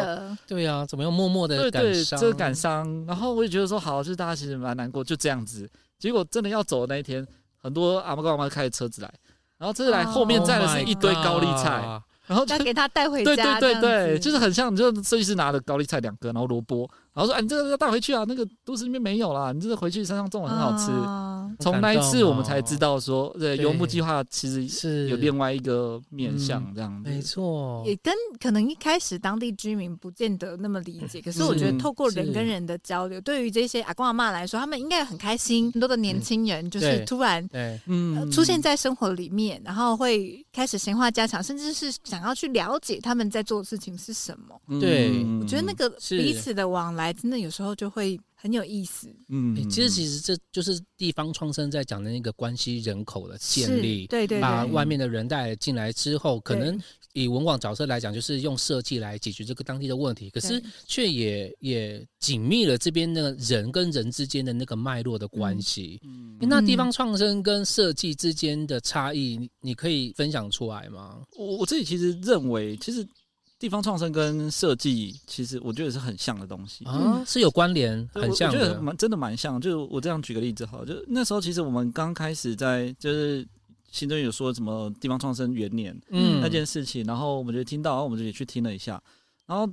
[0.47, 1.83] 对呀、啊，怎么又默默的感伤？
[1.83, 3.07] 对对，这个感伤。
[3.07, 5.71] 然后我也觉得说好，就是大家其实蛮难过，就这样子。
[5.99, 7.27] 结果真的要走的那一天，
[7.57, 9.13] 很多阿嬷跟阿嬷开着车子来，
[9.59, 11.83] 然后车子来后面载的是一堆高丽菜。
[11.87, 20.93] Oh 然后就给他带回家，对对对对，就是很像，就设计师拿的高丽菜两个，然后萝卜，然后说：“哎，你这个要带回去啊，那个都市里面没有啦，你这个回去山上种的很好吃。”
[21.59, 27.11] 从那一次我们才知道说，对，游牧计划其实是有另外一个面向这样子。
[27.11, 35.71] 没错，也跟可能一开始当地居民不见得那么理解，可是我觉得透过人跟人的交流，对于这些阿公阿妈来说，他们应该很开心。
[35.73, 37.47] 很多的年轻人就是突然
[37.87, 38.31] 嗯。
[38.31, 44.81] 出现在生活里面，然后会开始闲话家常，甚至是想要去了解他们在做的事情是什么。
[44.81, 48.19] 对，我觉得那个彼此的往来，真的有时候就会。
[48.41, 56.81] 很有意思，嗯，其实其实这就是地方创生在讲的那个关系人口的建立，对，对对，把外面的人带进来之后，可能
[57.13, 66.01] 以文广角色来讲，就是用设计来解决这个当地的问题，可是却也也紧密了这边的人跟人之间的那个脉络的关系。
[66.05, 71.21] 嗯，那地方创生跟设计之间的差异，你你可以分享出来吗？
[71.37, 73.07] 我我自己其实认为，其实。
[73.61, 78.59] 地方创生跟设计，其实我觉得是很像的东西啊，是有关联，很像的。
[78.59, 79.61] 我觉得蛮真的蛮像。
[79.61, 83.47] 就我这样举个例子好，就那时候其实我们刚开始在就是
[83.93, 89.01] 新中有说什么地方创生元年，嗯，那件事情，然后我们就听到，然后我们就也去听了一下，
[89.47, 89.71] 然后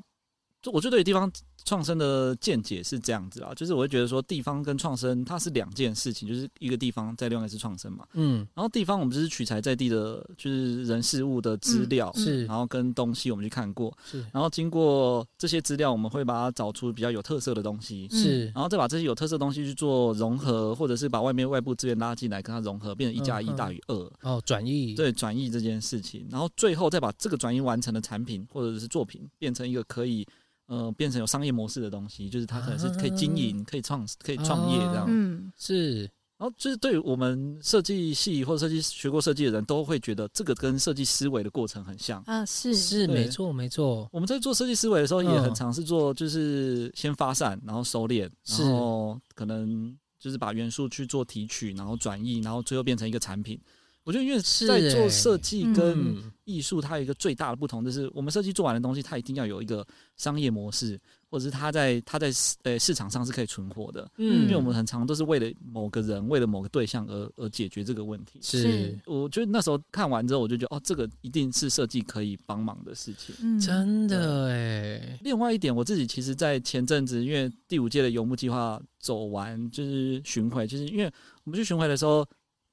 [0.62, 1.32] 就我觉得对地方。
[1.68, 8.08] 创生的见解是这样子啊，就是我会觉得说，地方跟创生它是两件事情，就是一个地方在另外一个是创生嘛。
[8.14, 24.12] 嗯，然后地方我们就是取材在地的，就是人事物的资料，是，然后跟东西我们去看过，是，然后经过这些资料，我们会把它找出比较有特色的东西，是，然后再把这些有特色的东西去做融合，或者是把外面外部资源拉进来跟它融合，变成一加一大于二。
[24.22, 30.26] 哦，转移，对，转移这件事情，然后最后再把这个转移完成的产品或者是作品变成一个可以。
[30.68, 35.06] 呃，变成有商业模式的东西，就是它可能是可以经营、可以创、可以创业这样。
[35.10, 36.10] 嗯，是。
[36.40, 42.22] 然后就是对于我们设计系或者设计学过设计的人都会觉得这个跟设计思维的过程很像。
[42.28, 44.08] 啊，是是，没错没错。
[44.12, 53.60] 我们在做设计思维的时候也很尝试做，就是先发散，然后收敛，然后可能就是把元素去做提取，然后转译，然后最后变成一个产品。
[54.08, 59.86] 我觉得因为在做设计跟艺术，它有一个最大的不同，就是我们设计做完的东西，它一定要有一个
[60.16, 60.98] 商业模式。
[61.30, 62.32] 或者是它在它在
[62.64, 68.40] 呃市场上是可以存活的，嗯，因为我们很常都是为了某个人，为了某个对象而而解决这个问题。
[68.42, 73.36] 是，我觉得那时候看完之后，我就觉得哦，这个一定是设计可以帮忙的事情。
[73.42, 75.20] 嗯，真的哎。
[75.22, 81.12] 另外一点，我自己其实，在前阵子，因为第五届的游牧计划走完，就是巡回，就是因为
[81.44, 82.26] 我们去巡回的时候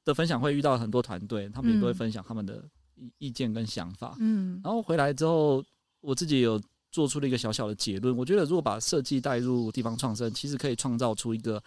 [0.04, 2.62] 的分享会遇到很多团队，他们也都会分享他们的
[2.96, 4.16] 意意见跟想法。
[4.20, 5.64] 嗯，然后回来之后，
[6.00, 6.60] 我自己有。
[6.94, 11.60] 做出了一个小小的结论，我觉得如果把设计带入地方创生，其实可以创造出一个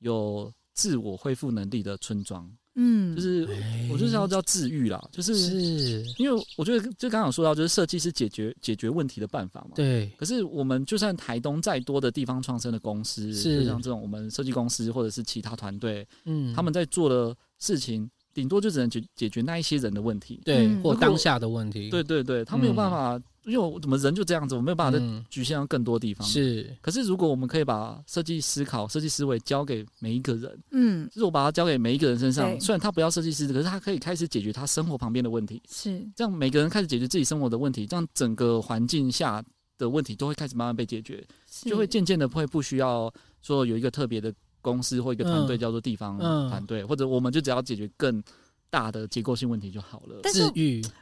[0.00, 2.50] 有自我恢复能力的村庄。
[2.74, 3.46] 嗯，就是
[3.90, 5.32] 我就是要叫治愈啦，就是
[6.18, 9.70] 因为我觉得就刚刚有说到，就是设计是解决解决问题的办法嘛。
[9.74, 10.10] 对。
[10.16, 21.90] 可是我们就算台东再多的地方创生的公司，是就像这种我们设计公司或者是其他团队，嗯，他们在做的事情，顶多就只能解解决那一些人的问题，对，或当下的问题。
[21.90, 23.20] 对对对，他没有办法。
[23.44, 26.26] 因为我怎么人就这样子，我没有办法再局限到更多地方。
[26.26, 35.60] 是，可是如果我们可以把设计思考、设计思维交给每一个人，嗯，就是我把它交给每一个人身上，虽然他不要设计师，可是他可以开始解决他生活旁边的问题。
[35.68, 39.42] 是，这样每个人开始解决自己生活的问题，这样整个环境下
[39.76, 41.26] 的问题都会开始慢慢被解决，
[41.62, 46.16] 就会渐渐的会不需要说有一个特别的公司或一个团队叫做地方
[46.48, 48.22] 团队，或者我们就只要解决更。
[48.72, 50.18] 大的结构性问题就好了。
[50.22, 50.50] 但是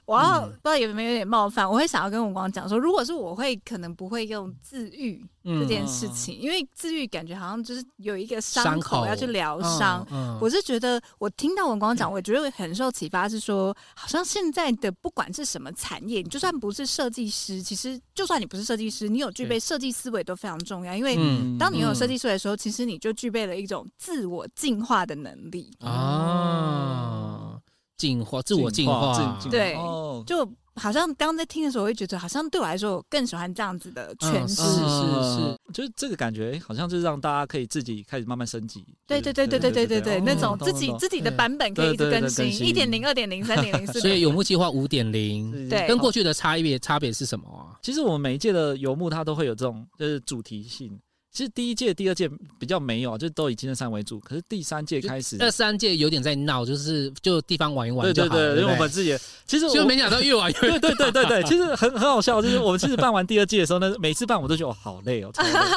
[0.04, 10.04] 我要不知道有没有点冒犯，我会想要跟文光讲说，如果是我会可能不会用自愈这件事情，因为自愈感觉好像就是有一个伤口要去疗伤。
[10.40, 20.92] 我是觉得我听到文光讲，我觉得很受启发，是说好像现在的不管是什么产业，你就算不是设计师，其实就算你不是设计师，你有具备设计思维都非常重要。
[20.96, 21.14] 因为
[21.56, 27.19] 当你有设计思维的时候，其实你就具备了一种自我进化的能力啊。
[28.00, 34.54] 进化，自我进化，对，哦、就好像刚刚在听的时候，我会觉得好像对我来说，我更喜欢这样子的诠释。
[34.54, 38.82] 是是是，就是这个感觉，好像就是让大家可以自己开始慢慢升级。
[39.06, 44.00] 对对对对对对对对，那种自己自己的版本可以一直更新，一点零、二点零、三点零、四。
[44.00, 47.76] 所以游牧计划五点零，对，跟过去的差别差别是什么啊？
[47.82, 50.98] 其实我们每一届的游牧，它都会有这种就是主题性。
[51.32, 52.28] 其实第一届、第二届
[52.58, 54.18] 比较没有，就都以金针山为主。
[54.20, 58.34] 可是第三届开始，那三届有点在闹，就是就地方玩一玩就好了。
[58.34, 59.16] 对对对，因为我们自己
[59.46, 62.42] 其实就没想到越玩越对对对对对，其实很很好笑。
[62.42, 65.30] 就是我们其实办完第二届的时候呢，每次办我都觉得哦好累哦，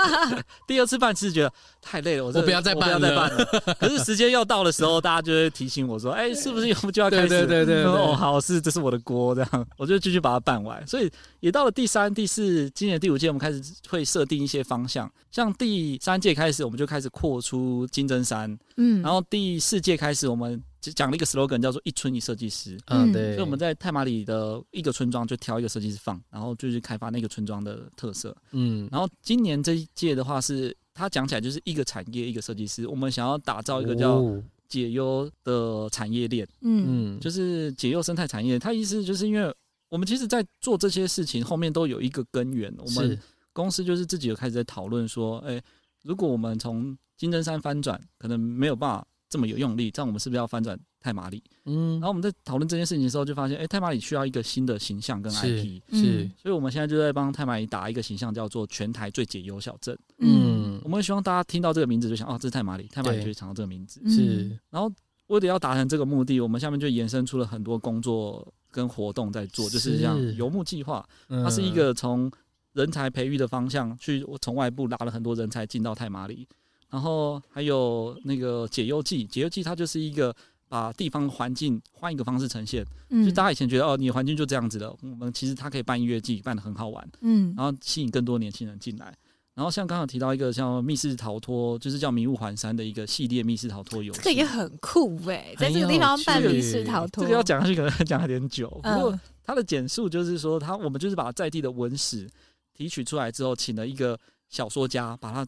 [0.67, 2.99] 第二次办其实觉得太累了，我我不要再办了。
[2.99, 10.85] 不要再办了可是时间要到的时候，大家就会提醒我说：“哎，是不是就要开始？”对对对，哦好，是这是我的锅，这样我就继续把它办完。
[10.87, 11.11] 所以
[11.43, 16.17] 也到了第三、第四，今年第五届，我们开始会设定一些方向，像第三。
[16.23, 34.23] 届开始，我们就开始扩出金针山，嗯，然后第四届开始，我们就讲了一个 slogan，叫做“一村一设计师”，嗯，对，所以我们在太马里的一个村庄就挑一个设计师放，然后就是开发那个村庄的特色，嗯，然后今年这一届的话是，他讲起来就是一个产业一个设计师，我们想要打造一个叫
[34.69, 39.53] 解忧的产业链，嗯，就是解忧生态产业，它意思就是因为
[39.93, 43.19] 我们其实，在做这些事情后面都有一个根源，我们
[43.53, 45.61] 公司就是自己有开始在讨论说，哎。
[46.01, 51.41] 如果我们从金针山翻转，可能没有办法这么有用力，这样我们是不是要翻转太麻里？
[51.63, 59.97] 嗯，然后我们在讨论这件事情的时候，就发现，哎、欸，太麻里需要一个新的形象跟 IP，是，是，所以我们现在就在帮太麻里打一个形象，叫做全台最解忧小镇。
[60.17, 64.01] 嗯，我们希望大家听到这个名字就想，哦，这是太麻里，太麻里就会想到这个名字。
[64.09, 64.91] 是，然后
[65.27, 72.29] 为了要达成这个目的，我们下面就延伸出了很多工作跟活动在做，就是像游牧计划，它是一个从
[72.73, 76.47] 人才培育的方向，去从外部拉了很多人才进到太麻里，
[76.89, 80.35] 然后还有那个解忧记，解忧记它就是一个
[80.67, 82.83] 把地方环境换一个方式呈现。
[83.09, 87.07] 嗯，就大家以前觉得哦，你的环境就这样子的，我们其实它可以办音乐季，办的很好玩。
[87.21, 89.15] 嗯，然后吸引更多年轻人进来。
[89.55, 98.69] 然后像刚刚提到一个像密室逃脱，就是叫迷雾环山的一个系列密室逃脱游戏，这个也很酷哎，在这个地方办密室逃脱，这个要讲下去可能 讲有点久。
[98.83, 102.29] 不过它的简述就是说，它我们就是把在地的文史。
[102.75, 105.45] 提取出来之后，请了一个小说家把它。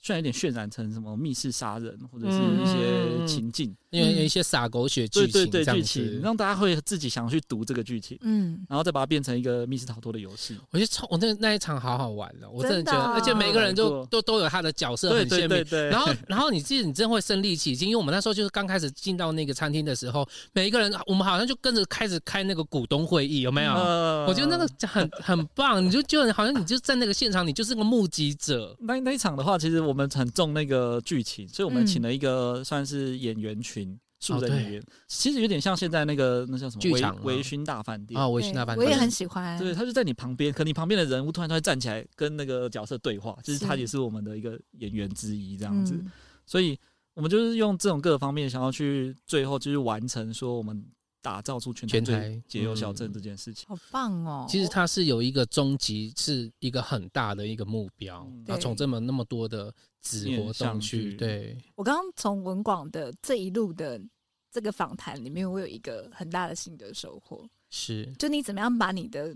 [0.00, 10.56] 虽然有点渲染成什么密室杀人或者是一些情境，因为有一些洒狗血剧情，对对对，剧情让大家会自己想要去读这个剧情，嗯，然后再把它变成一个密室逃脱的游戏。
[10.70, 15.64] 我觉得超，我那那一场好好玩的，我真的觉得，而且每个人就都都有他的角色很鲜明。
[15.90, 23.72] 然后然后你记得你真会身临其境，因为我们那时候就是刚开始进到那个餐厅的时候，每一个人我们好像就跟着开始开那个股东会议，有没有？
[24.28, 28.76] 我觉得那个很很棒，你就就好像你就在那个现场，你就是个目击者。
[28.80, 29.96] 那那一场的话，其实我。
[29.96, 39.58] 们很重那个剧情，所以我们请了一个算是演员群，树的语言，其实有点像现在那个那叫什么剧场微醺大饭店啊，微醺大饭店，我也很喜欢。
[39.58, 45.98] 对，他就在你旁边，可你旁边的人物突然他会站起来跟那个角色对话，其实他也是我们的一个演员之一这样子。
[46.44, 46.78] 所以
[47.14, 50.84] 我们就是用这种各个方面想要去最后就是完成说我们。
[51.26, 54.46] 打造出全台解忧小镇这件事情，好棒哦！
[54.48, 58.24] 其实它是有一个终极，是一个很大的一个目标。
[58.46, 61.58] 它从这么那么多的子活动去，对。
[61.74, 64.00] 我刚刚从文广的这一路的
[64.52, 69.34] 这个访谈里面，我有一个很大的心得收获，是就你怎么样把你的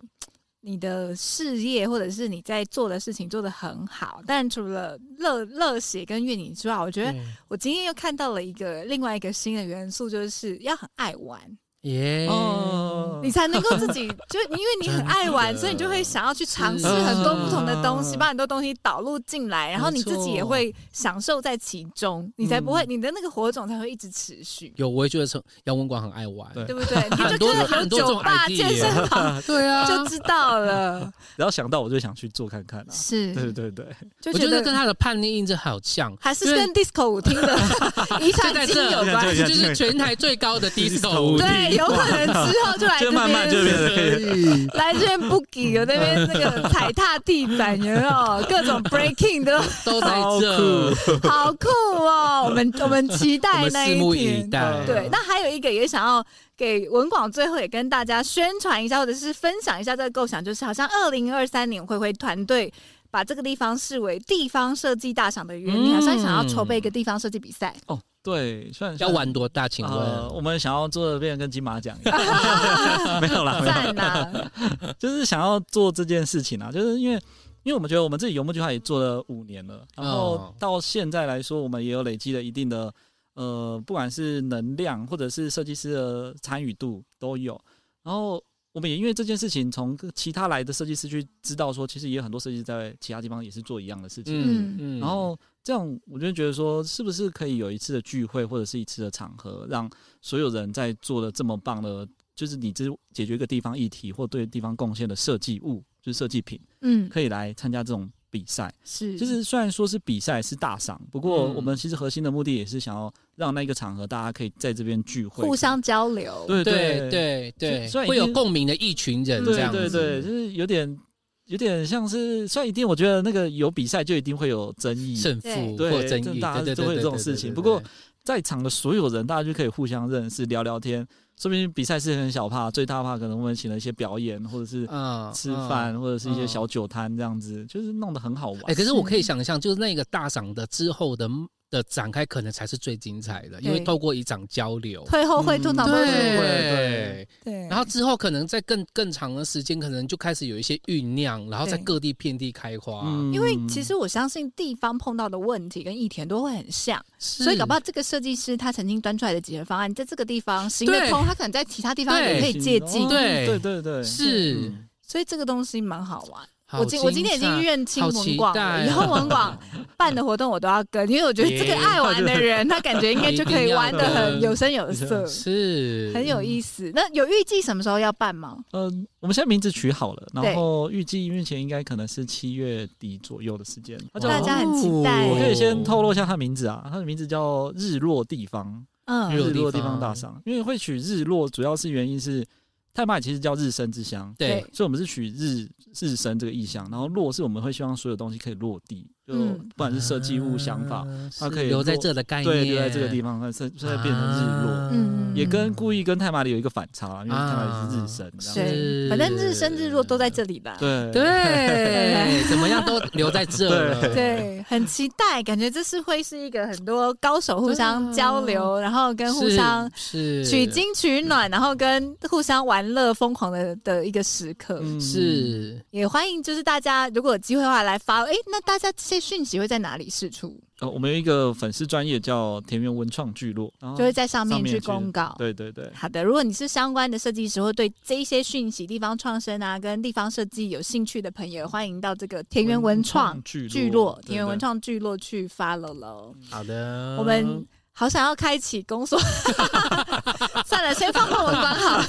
[0.60, 4.22] 你的事业或者是你在做的事情做得很好。
[4.24, 7.12] 但除了热热血跟愿景之外，我觉得
[7.48, 11.58] 我今天又看到了一个另外一个新的元素，就是要很爱玩。
[11.82, 24.72] 耶！Yeah, 哦，你才能够自己就因为你很爱玩，所以你就会想要去尝试很多不同的东西，把很多东西导入进来，然后你自己也会享受在其中，你才不会你的那个火种才会一直持续。
[24.76, 27.02] 有，我也觉得从杨文广很爱玩，对不对？
[27.10, 31.10] 你就觉得有酒吧、健身房， 对啊，就知道了。
[31.36, 33.86] 然后想到我就想去做看看啊，是，对对对，
[34.26, 37.58] 我觉得跟他的叛逆印证好像，还是跟 disco 舞厅的
[38.20, 41.69] 遗产基因有关，就是全台最高的 disco 舞厅。
[41.76, 50.08] 有可能之后就来这边，慢慢就变得可以 来这边 boogie，有那边那个踩踏地板，有没有各种 breaking 都 都在
[50.40, 50.94] 这，
[51.28, 52.44] 好酷哦！
[52.48, 53.98] 我们我们期待那一天。
[53.98, 54.84] 拭目以待。
[54.86, 56.24] 对，那还有一个也想要
[56.56, 62.72] 给文广最后也跟大家宣传一下，或者是分享一下这个构想，就是好像二零二三年珲珲团队
[63.10, 67.98] 把这个地方视为地方设计大赏的原因，好像想要筹备一个地方设计比赛哦。
[68.22, 69.66] 对，算要玩多大？
[69.66, 72.18] 请问，呃、我们想要做的变成跟金马奖一样，
[73.20, 74.50] 没有啦，没有啦，
[74.98, 77.14] 就是想要做这件事情啊，就是因为，
[77.62, 82.92] 因为我们觉得我们自己游牧计划也做了五年了，然后到现在来说，我们也有累积了一定的，
[83.34, 87.58] 呃，不管是能量或者是设计师的参与度都有，
[88.02, 88.42] 然后
[88.72, 95.38] 我们也因为这件事情，从其他来的设计师去知道说，其实也有很多设计师在其他地方也是做一样的事情，嗯嗯，然后。
[95.62, 99.88] 这样我就觉得说，是不是可以有一次的聚会或者是一次的场合，让
[100.22, 108.72] 所有人在做的这么棒的，就是你这解决一个地方议题或对地方贡献的设计物，就是设计品，嗯，可以来参加这种比赛。
[108.84, 116.44] 是，就是虽然说是比赛是大赏，不过我们其实核心的目的也是想要让那个场合大家可以在这边聚会，互相交流。
[116.46, 120.98] 对对对对，所以会有共鸣的一群人这样子，对对对，就是有点。
[121.46, 127.52] 有点像是，虽然一定，我觉得那个有比赛就一定会有争议、胜负对或争议，大家都会有这种事情。
[127.52, 127.82] 不过
[128.22, 131.04] 在场的所有人，大家就可以互相认识、聊聊天。
[131.40, 134.86] 说明比赛是很小怕，最大怕可能我们请了一些表演，或者是
[135.34, 138.62] 吃饭，或者是一些小酒摊这样子，就是弄得很好玩。
[138.66, 141.26] 哎，可是我可以想象，就是那个大赏的之后的。
[141.70, 153.02] 的展开可能才是最精彩的，因为透过一场交流，退后会、通常会对对，然后之后可能在更更长的时间，可能就开始有一些酝酿，然后在各地遍地开花。
[153.32, 163.08] 因为其实我相信地方碰到的问题跟议题都会很像，所以搞不好这个设计师他曾经端出来的解决方案，在这个地方行得通，他可能在其他地方也可以借鉴。
[163.08, 164.72] 对对对对，是，
[165.06, 166.42] 所以这个东西蛮好玩。
[166.78, 169.58] 我今我今天已经认清文广了，以后文广
[169.96, 176.90] 办的活动我都要跟，因为我觉得这个爱玩的人， 他感觉应该就可以玩的很有声有色， 是很有意思。
[176.94, 178.56] 那有预计什么时候要办吗？
[178.72, 183.98] 嗯，我们现在名字取好了，然后预计目前应该可能是七月底左右的时间。
[184.12, 185.26] 大家很期待。
[185.26, 190.40] 我可以先透露一下他名字啊，他的名字叫日落地方，嗯，日落地方大赏。
[190.44, 192.46] 因为会取日落，主要是原因是。
[192.92, 195.68] 太麻里其实叫日升之乡，对，所以我们是取日
[196.00, 201.06] 日升这个意象，然后落是我们会希望所有东西可以落地，就不管是设计物、想法，
[201.38, 220.44] 它可以留在这的概念，对，留在这个地方，它现在变成日落，嗯，也跟故意跟太麻里有一个反差，因为太麻里是日升，是，反正日升日落都在这里吧，对对， 怎么样都留在这，对，很期待，感觉这是会是一个很多高手互相交流，然后跟互相是。
[220.44, 222.80] 取经取暖，然后跟互相玩。
[222.90, 225.78] 乐疯狂的的一个时刻，嗯、是。
[225.90, 230.58] 也欢迎，就是大家如果有机会的话来发，哎，那大家这些讯息会在哪里释出？
[230.80, 235.34] 呃，我们有一个粉丝专业叫田园文创聚落，然后就会在上面去公告。
[235.36, 236.24] 对对对，好的。
[236.24, 246.34] 如果你是相关的设计师，或对这一些讯息、地方创生啊，跟地方设计有兴趣的朋友，欢迎到这个田园文创聚落、田园文创聚落去 follow 喽。
[246.48, 247.66] 好的，我们。
[248.00, 249.20] 好想要开启公所，
[250.66, 252.02] 算了，先放过文官好了，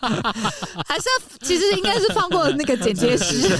[0.88, 3.50] 还是要其实应该是放过那个剪接师，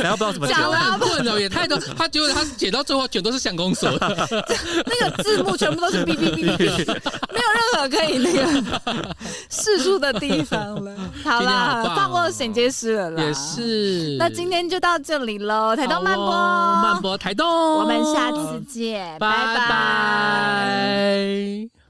[0.00, 9.14] 然后不知道怎么讲了，问了也太多，他觉得他剪到最后全都是想公所，那个字幕全部都是哔哔哔哔，没有任何可以那个
[9.48, 10.92] 释出的地方了。
[11.22, 14.16] 好啦，放过剪接师了啦，也是。
[14.18, 19.54] 那今天就到这里喽，台东慢播，慢播台东，我们下次见，拜拜。
[19.54, 21.81] 拜拜。